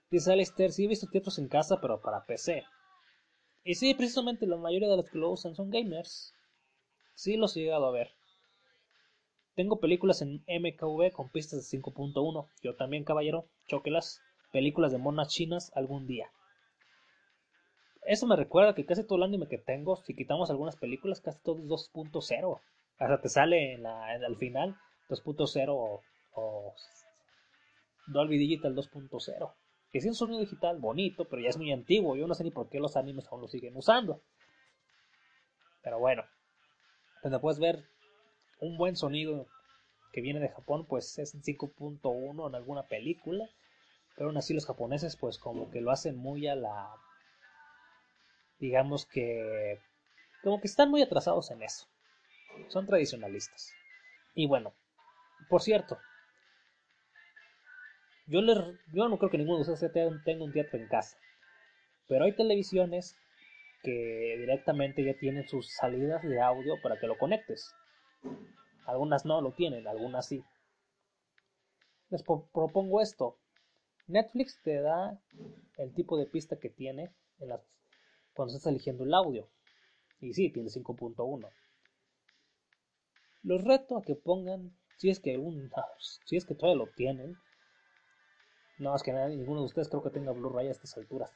dice 0.08 0.32
Alistair, 0.32 0.70
sí 0.70 0.84
he 0.84 0.88
visto 0.88 1.08
teatros 1.11 1.37
en 1.40 1.48
casa, 1.48 1.80
pero 1.80 2.00
para 2.00 2.24
PC. 2.24 2.62
Y 3.64 3.74
sí, 3.74 3.92
precisamente 3.94 4.46
la 4.46 4.56
mayoría 4.56 4.88
de 4.88 4.98
los 4.98 5.11
que 5.11 5.18
lo 5.18 5.32
usan 5.32 5.56
son 5.56 5.68
gamers. 5.68 6.32
Sí 7.14 7.37
los 7.37 7.56
he 7.56 7.62
llegado 7.62 7.87
a 7.87 7.90
ver. 7.90 8.12
Tengo 9.56 9.80
películas 9.80 10.22
en 10.22 10.44
MKV 10.46 11.11
con 11.11 11.28
pistas 11.30 11.68
de 11.68 11.78
5.1. 11.80 12.48
Yo 12.62 12.76
también, 12.76 13.02
caballero, 13.02 13.48
choquelas. 13.66 14.22
Películas 14.52 14.92
de 14.92 14.98
monas 14.98 15.28
chinas 15.28 15.72
algún 15.74 16.06
día. 16.06 16.30
Eso 18.02 18.26
me 18.26 18.37
recuerda 18.37 18.74
que 18.74 18.87
casi 18.87 19.04
todo 19.04 19.18
el 19.18 19.24
anime 19.24 19.48
que 19.48 19.58
tengo, 19.58 19.96
si 19.96 20.14
quitamos 20.14 20.48
algunas 20.48 20.76
películas, 20.76 21.20
casi 21.20 21.38
todo 21.42 21.58
es 21.58 21.68
2.0. 21.68 22.61
Hasta 22.98 23.20
te 23.20 23.28
sale 23.28 23.74
en 23.74 23.82
la, 23.82 24.06
al 24.06 24.37
final 24.37 24.76
2.0 25.11 25.68
o, 25.68 26.02
o, 26.32 26.74
Dolby 28.06 28.38
Digital 28.38 28.74
2.0. 28.74 29.54
Que 29.90 29.98
es 29.98 30.06
un 30.06 30.14
sonido 30.14 30.40
digital 30.40 30.78
bonito, 30.78 31.26
pero 31.26 31.42
ya 31.42 31.48
es 31.48 31.58
muy 31.58 31.72
antiguo. 31.72 32.16
Yo 32.16 32.26
no 32.26 32.34
sé 32.34 32.44
ni 32.44 32.50
por 32.50 32.68
qué 32.68 32.80
los 32.80 32.96
animes 32.96 33.26
aún 33.30 33.42
lo 33.42 33.48
siguen 33.48 33.76
usando. 33.76 34.22
Pero 35.82 35.98
bueno, 35.98 36.24
donde 37.22 37.38
puedes 37.38 37.58
ver 37.58 37.84
un 38.61 38.76
buen 38.76 38.96
sonido 38.96 39.46
que 40.12 40.20
viene 40.20 40.40
de 40.40 40.48
Japón, 40.48 40.87
pues 40.87 41.18
es 41.18 41.34
en 41.34 41.42
5.1 41.42 42.48
en 42.48 42.54
alguna 42.54 42.84
película. 42.84 43.48
Pero 44.18 44.31
aún 44.31 44.37
así 44.37 44.52
los 44.52 44.66
japoneses 44.66 45.16
pues 45.16 45.38
como 45.38 45.70
que 45.70 45.81
lo 45.81 45.92
hacen 45.92 46.16
muy 46.16 46.48
a 46.48 46.57
la 46.57 46.90
digamos 48.59 49.07
que 49.07 49.78
como 50.42 50.61
que 50.61 50.66
están 50.66 50.90
muy 50.90 51.02
atrasados 51.02 51.52
en 51.52 51.62
eso. 51.62 51.87
Son 52.66 52.85
tradicionalistas. 52.85 53.72
Y 54.35 54.48
bueno, 54.48 54.74
por 55.48 55.62
cierto, 55.62 55.98
yo, 58.26 58.42
les, 58.42 58.59
yo 58.92 59.09
no 59.09 59.18
creo 59.18 59.31
que 59.31 59.38
ninguno 59.38 59.64
de 59.64 59.72
ustedes 59.72 59.92
tenga 60.24 60.44
un 60.44 60.52
teatro 60.52 60.81
en 60.81 60.88
casa, 60.88 61.16
pero 62.09 62.24
hay 62.24 62.35
televisiones 62.35 63.16
que 63.85 64.35
directamente 64.38 65.04
ya 65.04 65.14
tienen 65.14 65.46
sus 65.46 65.72
salidas 65.72 66.24
de 66.24 66.40
audio 66.40 66.74
para 66.83 66.98
que 66.98 67.07
lo 67.07 67.16
conectes. 67.16 67.72
Algunas 68.85 69.24
no 69.24 69.40
lo 69.40 69.52
tienen, 69.52 69.87
algunas 69.87 70.26
sí. 70.26 70.42
Les 72.11 72.24
propongo 72.24 73.00
esto. 73.00 73.38
Netflix 74.09 74.59
te 74.62 74.81
da 74.81 75.21
el 75.77 75.92
tipo 75.94 76.16
de 76.16 76.25
pista 76.25 76.59
que 76.59 76.71
tiene 76.71 77.14
en 77.40 77.51
cuando 78.33 78.55
estás 78.55 78.71
eligiendo 78.71 79.05
el 79.05 79.12
audio. 79.12 79.49
Y 80.21 80.33
sí, 80.33 80.51
tiene 80.51 80.71
5.1. 80.71 81.51
Los 83.42 83.64
reto 83.64 83.99
a 83.99 84.03
que 84.03 84.16
pongan, 84.16 84.75
si 84.97 85.11
es 85.11 85.21
que 85.21 85.37
un, 85.37 85.71
si 86.25 86.37
es 86.37 86.47
que 86.47 86.55
todavía 86.55 86.85
lo 86.85 86.90
tienen, 86.90 87.37
no 88.79 88.92
más 88.92 89.03
que 89.03 89.12
ninguno 89.12 89.61
de 89.61 89.66
ustedes 89.66 89.88
creo 89.88 90.03
que 90.03 90.11
tenga 90.11 90.33
Blu-ray 90.33 90.68
a 90.68 90.73
estas 90.73 90.97
alturas. 90.97 91.31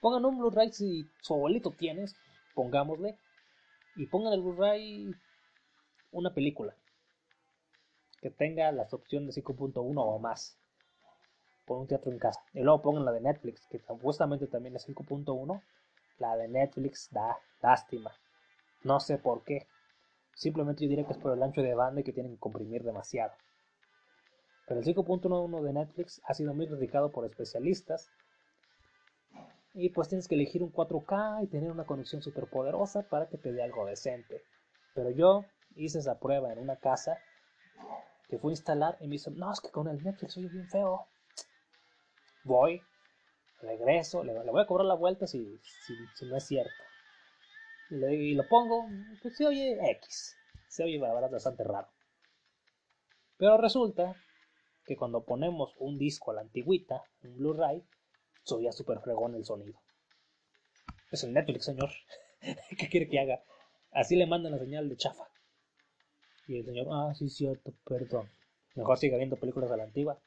Pongan 0.00 0.24
un 0.24 0.38
Blu-ray 0.38 0.72
si 0.72 1.04
su 1.22 1.34
abuelito 1.34 1.72
tienes, 1.72 2.14
pongámosle, 2.54 3.18
y 3.96 4.06
pongan 4.06 4.32
el 4.32 4.42
Blu-ray 4.42 5.10
una 6.12 6.32
película 6.32 6.76
que 8.20 8.30
tenga 8.30 8.70
las 8.70 8.94
opciones 8.94 9.34
de 9.34 9.42
5.1 9.42 9.94
o 9.96 10.18
más 10.20 10.61
por 11.64 11.78
un 11.78 11.86
teatro 11.86 12.10
en 12.10 12.18
casa. 12.18 12.40
Y 12.52 12.60
luego 12.60 12.82
pongan 12.82 13.04
la 13.04 13.12
de 13.12 13.20
Netflix, 13.20 13.66
que 13.66 13.78
supuestamente 13.78 14.46
también 14.46 14.76
es 14.76 14.88
5.1. 14.88 15.62
La 16.18 16.36
de 16.36 16.48
Netflix 16.48 17.08
da 17.10 17.38
lástima. 17.62 18.12
No 18.84 19.00
sé 19.00 19.18
por 19.18 19.44
qué. 19.44 19.66
Simplemente 20.34 20.84
yo 20.84 20.88
diría 20.88 21.06
que 21.06 21.12
es 21.12 21.18
por 21.18 21.32
el 21.32 21.42
ancho 21.42 21.62
de 21.62 21.74
banda 21.74 22.02
que 22.02 22.12
tienen 22.12 22.32
que 22.32 22.40
comprimir 22.40 22.82
demasiado. 22.82 23.32
Pero 24.66 24.80
el 24.80 24.86
5.1 24.86 25.62
de 25.62 25.72
Netflix 25.72 26.22
ha 26.24 26.34
sido 26.34 26.54
muy 26.54 26.66
criticado 26.66 27.10
por 27.10 27.24
especialistas. 27.24 28.10
Y 29.74 29.90
pues 29.90 30.08
tienes 30.08 30.28
que 30.28 30.34
elegir 30.34 30.62
un 30.62 30.72
4K 30.72 31.44
y 31.44 31.46
tener 31.46 31.70
una 31.70 31.84
conexión 31.84 32.22
super 32.22 32.46
poderosa 32.46 33.02
para 33.08 33.28
que 33.28 33.38
te 33.38 33.52
dé 33.52 33.62
algo 33.62 33.86
decente. 33.86 34.42
Pero 34.94 35.10
yo 35.10 35.44
hice 35.74 35.98
esa 35.98 36.18
prueba 36.18 36.52
en 36.52 36.58
una 36.58 36.76
casa 36.76 37.18
que 38.28 38.38
fui 38.38 38.50
a 38.50 38.52
instalar 38.52 38.96
y 39.00 39.08
me 39.08 39.12
dice, 39.12 39.30
no, 39.30 39.52
es 39.52 39.60
que 39.60 39.70
con 39.70 39.88
el 39.88 40.02
Netflix 40.02 40.34
soy 40.34 40.46
bien 40.46 40.68
feo. 40.68 41.06
Voy, 42.44 42.82
regreso, 43.60 44.24
le, 44.24 44.32
voy 44.32 44.62
a 44.62 44.66
cobrar 44.66 44.86
la 44.86 44.94
vuelta 44.94 45.26
si, 45.26 45.60
si, 45.86 46.26
no 46.26 46.36
es 46.36 46.44
cierto. 46.44 46.70
Y, 47.90 48.34
lo 48.34 48.48
pongo, 48.48 48.86
pues 49.20 49.36
se 49.36 49.46
oye 49.46 49.78
X. 49.92 50.36
Se 50.68 50.84
oye, 50.84 50.98
bastante 50.98 51.62
raro. 51.62 51.88
Pero 53.36 53.58
resulta 53.58 54.14
que 54.84 54.96
cuando 54.96 55.24
ponemos 55.24 55.74
un 55.78 55.98
disco 55.98 56.30
a 56.30 56.34
la 56.34 56.40
antigüita, 56.40 57.02
un 57.22 57.36
Blu-ray, 57.36 57.84
soy 58.44 58.70
súper 58.72 59.00
fregón 59.00 59.34
el 59.34 59.44
sonido. 59.44 59.78
Es 61.10 61.24
el 61.24 61.32
Netflix, 61.32 61.66
señor. 61.66 61.90
¿Qué 62.78 62.88
quiere 62.88 63.08
que 63.08 63.20
haga? 63.20 63.42
Así 63.92 64.16
le 64.16 64.26
mandan 64.26 64.52
la 64.52 64.58
señal 64.58 64.88
de 64.88 64.96
chafa. 64.96 65.28
Y 66.46 66.58
el 66.58 66.64
señor, 66.64 66.88
ah, 66.90 67.12
sí, 67.14 67.28
cierto, 67.28 67.72
perdón. 67.84 68.28
Mejor 68.74 68.98
siga 68.98 69.18
viendo 69.18 69.36
películas 69.36 69.70
a 69.70 69.76
la 69.76 69.84
antigua. 69.84 70.18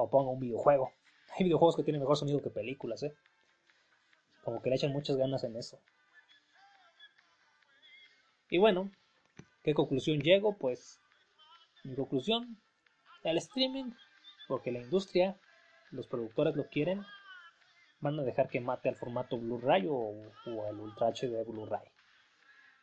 O 0.00 0.08
ponga 0.08 0.30
un 0.30 0.40
videojuego. 0.40 0.92
Hay 1.36 1.44
videojuegos 1.44 1.76
que 1.76 1.82
tienen 1.82 2.00
mejor 2.00 2.16
sonido 2.16 2.42
que 2.42 2.50
películas, 2.50 3.02
¿eh? 3.02 3.14
Como 4.42 4.62
que 4.62 4.70
le 4.70 4.76
echan 4.76 4.92
muchas 4.92 5.16
ganas 5.16 5.44
en 5.44 5.56
eso. 5.56 5.78
Y 8.48 8.58
bueno, 8.58 8.90
¿qué 9.62 9.74
conclusión 9.74 10.20
llego? 10.20 10.56
Pues 10.56 11.00
mi 11.84 11.94
conclusión, 11.94 12.58
el 13.22 13.36
streaming, 13.36 13.92
porque 14.48 14.72
la 14.72 14.80
industria, 14.80 15.38
los 15.90 16.08
productores 16.08 16.56
lo 16.56 16.66
quieren, 16.68 17.04
van 18.00 18.18
a 18.18 18.22
dejar 18.22 18.48
que 18.48 18.60
mate 18.60 18.88
al 18.88 18.96
formato 18.96 19.38
Blu-ray 19.38 19.86
o, 19.86 19.94
o 19.94 20.66
el 20.68 20.80
Ultra 20.80 21.08
HD 21.08 21.44
Blu-ray. 21.46 21.86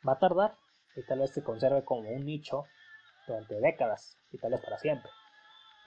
Va 0.08 0.14
a 0.14 0.20
tardar 0.20 0.56
y 0.96 1.04
tal 1.04 1.20
vez 1.20 1.32
se 1.32 1.44
conserve 1.44 1.84
como 1.84 2.10
un 2.12 2.26
nicho 2.26 2.66
durante 3.28 3.60
décadas 3.60 4.18
y 4.32 4.38
tal 4.38 4.52
vez 4.52 4.62
para 4.62 4.78
siempre. 4.78 5.12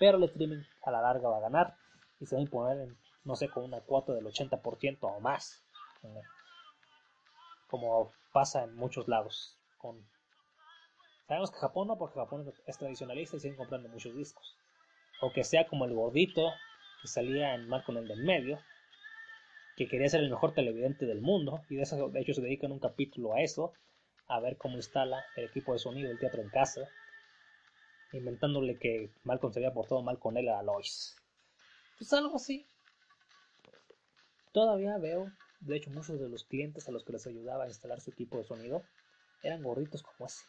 Pero 0.01 0.17
el 0.17 0.25
streaming 0.25 0.63
a 0.83 0.91
la 0.91 1.03
larga 1.03 1.29
va 1.29 1.37
a 1.37 1.43
ganar 1.43 1.77
y 2.19 2.27
se 2.27 2.35
va 2.35 2.41
a 2.41 2.43
imponer, 2.43 2.81
en, 2.81 2.97
no 3.25 3.37
sé, 3.37 3.51
con 3.51 3.65
una 3.65 3.83
cuota 3.83 4.15
del 4.15 4.25
80% 4.25 4.99
o 5.03 5.21
más. 5.21 5.63
Como 7.69 8.11
pasa 8.33 8.65
en 8.65 8.75
muchos 8.77 9.09
lados. 9.09 9.59
Con... 9.77 10.03
Sabemos 11.29 11.51
que 11.51 11.59
Japón 11.59 11.89
no, 11.89 11.99
porque 11.99 12.19
Japón 12.19 12.51
es 12.67 12.79
tradicionalista 12.79 13.37
y 13.37 13.41
siguen 13.41 13.59
comprando 13.59 13.91
muchos 13.91 14.17
discos. 14.17 14.57
O 15.21 15.33
que 15.35 15.45
sea 15.45 15.69
como 15.69 15.85
el 15.85 15.93
gordito 15.93 16.51
que 17.03 17.09
salía 17.09 17.55
en 17.55 17.69
Marco 17.69 17.93
en 17.93 17.99
el 17.99 18.09
del 18.09 18.25
medio, 18.25 18.59
que 19.77 19.87
quería 19.87 20.09
ser 20.09 20.21
el 20.21 20.31
mejor 20.31 20.55
televidente 20.55 21.05
del 21.05 21.21
mundo, 21.21 21.61
y 21.69 21.77
de, 21.77 21.83
eso, 21.83 22.09
de 22.09 22.21
hecho 22.21 22.33
se 22.33 22.41
dedican 22.41 22.73
un 22.73 22.81
capítulo 22.81 23.35
a 23.35 23.43
eso, 23.43 23.75
a 24.29 24.41
ver 24.41 24.57
cómo 24.57 24.77
instala 24.77 25.23
el 25.37 25.45
equipo 25.45 25.75
de 25.75 25.79
sonido 25.79 26.09
del 26.09 26.19
teatro 26.19 26.41
en 26.41 26.49
casa, 26.49 26.89
inventándole 28.13 28.79
que 28.79 29.13
Malcolm 29.25 29.53
se 29.53 29.61
había 29.61 29.73
portado 29.73 30.03
mal 30.03 30.19
con 30.19 30.37
él 30.37 30.49
a 30.49 30.63
Lois. 30.63 31.17
Pues 31.99 32.13
algo 32.13 32.37
así. 32.37 32.67
Todavía 34.53 34.99
veo, 34.99 35.31
de 35.61 35.77
hecho, 35.77 35.91
muchos 35.91 36.19
de 36.19 36.29
los 36.29 36.45
clientes 36.45 36.89
a 36.89 36.93
los 36.93 37.05
que 37.05 37.13
les 37.13 37.27
ayudaba 37.27 37.65
a 37.65 37.69
instalar 37.69 38.01
su 38.01 38.11
equipo 38.11 38.39
de 38.39 38.45
sonido 38.45 38.83
eran 39.43 39.63
gorritos 39.63 40.03
como 40.03 40.27
ese. 40.27 40.45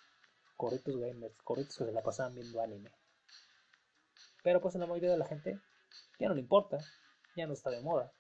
Gorritos 0.58 0.98
gamers, 0.98 1.36
gorritos 1.44 1.78
que 1.78 1.86
se 1.86 1.92
la 1.92 2.02
pasaban 2.02 2.36
viendo 2.36 2.62
anime. 2.62 2.92
Pero 4.44 4.60
pues 4.60 4.76
a 4.76 4.80
la 4.80 4.88
mayoría 4.88 5.12
de 5.12 5.18
la 5.18 5.26
gente 5.26 5.60
ya 6.20 6.28
no 6.28 6.34
le 6.34 6.42
importa, 6.42 6.80
ya 7.36 7.46
no 7.46 7.54
está 7.54 7.70
de 7.70 7.82
moda. 7.82 8.12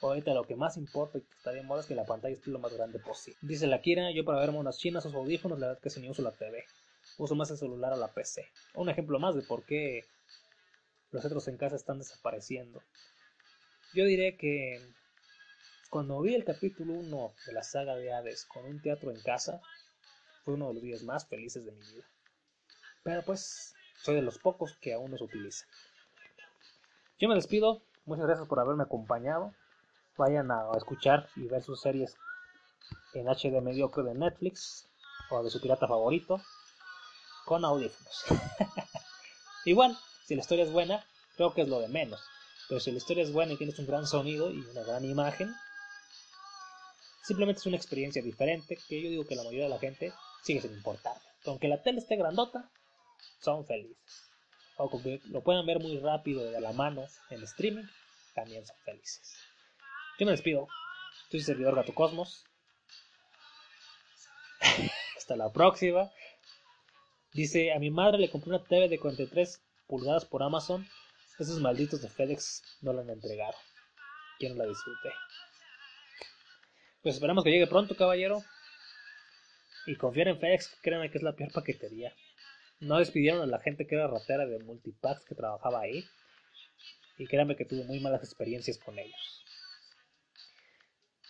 Ahorita 0.00 0.34
lo 0.34 0.44
que 0.44 0.54
más 0.54 0.76
importa 0.76 1.18
y 1.18 1.22
que 1.22 1.34
está 1.36 1.50
de 1.52 1.62
moda 1.62 1.80
es 1.80 1.86
que 1.86 1.94
la 1.94 2.04
pantalla 2.04 2.34
esté 2.34 2.50
lo 2.50 2.58
más 2.58 2.74
grande 2.74 2.98
posible. 2.98 3.38
Dice 3.42 3.66
la 3.66 3.80
Kira, 3.80 4.12
yo 4.12 4.24
para 4.24 4.40
ver 4.40 4.52
monas 4.52 4.78
chinas 4.78 5.06
o 5.06 5.16
audífonos, 5.16 5.58
la 5.58 5.68
verdad 5.68 5.82
que 5.82 5.90
si 5.90 6.00
ni 6.00 6.10
uso 6.10 6.22
la 6.22 6.32
TV 6.32 6.64
uso 7.18 7.34
más 7.34 7.50
el 7.50 7.58
celular 7.58 7.92
o 7.92 7.96
la 7.96 8.12
PC. 8.12 8.50
Un 8.74 8.88
ejemplo 8.88 9.18
más 9.18 9.34
de 9.34 9.42
por 9.42 9.64
qué 9.64 10.04
los 11.10 11.22
centros 11.22 11.48
en 11.48 11.56
casa 11.56 11.76
están 11.76 11.98
desapareciendo. 11.98 12.82
Yo 13.94 14.04
diré 14.04 14.36
que 14.36 14.80
cuando 15.90 16.20
vi 16.20 16.34
el 16.34 16.44
capítulo 16.44 16.94
1 16.94 17.34
de 17.46 17.52
la 17.52 17.62
saga 17.62 17.94
de 17.94 18.12
Hades 18.12 18.44
con 18.46 18.64
un 18.64 18.82
teatro 18.82 19.12
en 19.12 19.20
casa, 19.20 19.60
fue 20.44 20.54
uno 20.54 20.68
de 20.68 20.74
los 20.74 20.82
días 20.82 21.02
más 21.04 21.26
felices 21.26 21.64
de 21.64 21.72
mi 21.72 21.80
vida. 21.80 22.04
Pero 23.04 23.22
pues, 23.22 23.74
soy 24.02 24.16
de 24.16 24.22
los 24.22 24.38
pocos 24.38 24.76
que 24.80 24.94
aún 24.94 25.10
no 25.12 25.18
se 25.18 25.24
utilizan. 25.24 25.68
Yo 27.20 27.28
me 27.28 27.36
despido, 27.36 27.82
muchas 28.06 28.26
gracias 28.26 28.48
por 28.48 28.58
haberme 28.58 28.82
acompañado. 28.82 29.54
Vayan 30.16 30.50
a 30.50 30.70
escuchar 30.76 31.28
y 31.36 31.46
ver 31.46 31.62
sus 31.62 31.80
series 31.80 32.16
en 33.14 33.28
HD 33.28 33.62
mediocre 33.62 34.02
de 34.02 34.14
Netflix 34.14 34.88
o 35.30 35.42
de 35.42 35.50
su 35.50 35.60
pirata 35.60 35.86
favorito 35.86 36.40
con 37.44 37.64
audífonos. 37.64 38.24
Igual, 39.64 39.98
si 40.26 40.34
la 40.34 40.40
historia 40.40 40.64
es 40.64 40.72
buena, 40.72 41.04
creo 41.36 41.54
que 41.54 41.62
es 41.62 41.68
lo 41.68 41.80
de 41.80 41.88
menos. 41.88 42.20
Pero 42.68 42.80
si 42.80 42.90
la 42.90 42.98
historia 42.98 43.22
es 43.22 43.32
buena 43.32 43.52
y 43.52 43.56
tienes 43.56 43.78
un 43.78 43.86
gran 43.86 44.06
sonido 44.06 44.50
y 44.50 44.60
una 44.60 44.82
gran 44.82 45.04
imagen, 45.04 45.54
simplemente 47.22 47.60
es 47.60 47.66
una 47.66 47.76
experiencia 47.76 48.22
diferente 48.22 48.78
que 48.88 49.02
yo 49.02 49.10
digo 49.10 49.26
que 49.26 49.36
la 49.36 49.42
mayoría 49.42 49.64
de 49.64 49.70
la 49.70 49.78
gente 49.78 50.12
sigue 50.42 50.60
sin 50.60 50.72
importar. 50.72 51.16
Aunque 51.46 51.68
la 51.68 51.82
tele 51.82 51.98
esté 51.98 52.16
grandota, 52.16 52.70
son 53.40 53.66
felices. 53.66 54.30
O 54.76 54.90
que 54.90 55.20
lo 55.26 55.42
puedan 55.42 55.66
ver 55.66 55.78
muy 55.78 55.98
rápido 55.98 56.50
de 56.50 56.60
la 56.60 56.72
mano 56.72 57.06
en 57.30 57.42
streaming, 57.42 57.84
también 58.34 58.66
son 58.66 58.76
felices. 58.84 59.36
Yo 60.18 60.26
me 60.26 60.32
despido. 60.32 60.66
Soy 61.30 61.40
servidor 61.40 61.74
Gato 61.74 61.94
Cosmos. 61.94 62.44
Hasta 65.16 65.36
la 65.36 65.52
próxima. 65.52 66.10
Dice, 67.34 67.72
a 67.72 67.80
mi 67.80 67.90
madre 67.90 68.18
le 68.18 68.30
compré 68.30 68.50
una 68.50 68.62
TV 68.62 68.88
de 68.88 69.00
43 69.00 69.60
pulgadas 69.88 70.24
por 70.24 70.44
Amazon. 70.44 70.86
Esos 71.40 71.60
malditos 71.60 72.00
de 72.00 72.08
FedEx 72.08 72.62
no 72.80 72.92
la 72.92 73.02
han 73.02 73.10
entregado. 73.10 73.54
Quiero 74.38 74.54
la 74.54 74.66
disfrute. 74.66 75.10
Pues 77.02 77.16
esperamos 77.16 77.42
que 77.42 77.50
llegue 77.50 77.66
pronto, 77.66 77.96
caballero. 77.96 78.44
Y 79.84 79.96
confiar 79.96 80.28
en 80.28 80.38
FedEx, 80.38 80.78
créanme 80.80 81.10
que 81.10 81.18
es 81.18 81.24
la 81.24 81.34
peor 81.34 81.50
paquetería. 81.52 82.14
No 82.78 82.98
despidieron 82.98 83.42
a 83.42 83.46
la 83.46 83.58
gente 83.58 83.84
que 83.88 83.96
era 83.96 84.06
ratera 84.06 84.46
de 84.46 84.60
Multipacks 84.60 85.24
que 85.24 85.34
trabajaba 85.34 85.80
ahí. 85.80 86.04
Y 87.18 87.26
créanme 87.26 87.56
que 87.56 87.64
tuve 87.64 87.82
muy 87.82 87.98
malas 87.98 88.22
experiencias 88.22 88.78
con 88.78 88.96
ellos. 88.96 89.44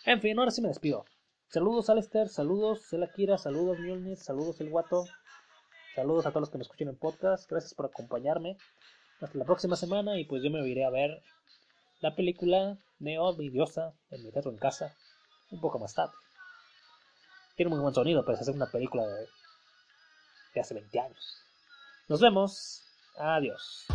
En 0.05 0.21
fin, 0.21 0.37
ahora 0.37 0.51
sí 0.51 0.61
me 0.61 0.67
despido. 0.67 1.03
Saludos 1.47 1.89
Alistair, 1.89 2.29
saludos 2.29 2.83
Selakira, 2.89 3.39
saludos 3.39 3.79
Mjolnir, 3.79 4.17
saludos 4.17 4.61
El 4.61 4.69
Guato. 4.69 5.05
Saludos 5.95 6.25
a 6.25 6.31
todos 6.31 6.41
los 6.41 6.49
que 6.49 6.57
me 6.57 6.63
escuchen 6.63 6.89
en 6.89 6.97
podcast. 6.97 7.49
Gracias 7.49 7.73
por 7.73 7.85
acompañarme. 7.85 8.57
Hasta 9.21 9.37
la 9.37 9.45
próxima 9.45 9.77
semana 9.77 10.19
y 10.19 10.25
pues 10.25 10.43
yo 10.43 10.51
me 10.51 10.67
iré 10.67 10.83
a 10.83 10.89
ver 10.89 11.23
la 12.01 12.13
película 12.13 12.77
Neo 12.99 13.33
Vidiosa 13.33 13.93
en 14.09 14.25
mi 14.25 14.31
teatro 14.31 14.51
en 14.51 14.57
casa 14.57 14.93
un 15.51 15.61
poco 15.61 15.79
más 15.79 15.93
tarde. 15.93 16.11
Tiene 17.55 17.69
muy 17.69 17.79
buen 17.79 17.93
sonido, 17.93 18.25
pero 18.25 18.37
es 18.37 18.45
una 18.49 18.69
película 18.69 19.07
de, 19.07 19.25
de 20.53 20.59
hace 20.59 20.73
20 20.73 20.99
años. 20.99 21.37
Nos 22.09 22.19
vemos. 22.19 22.83
Adiós. 23.17 23.87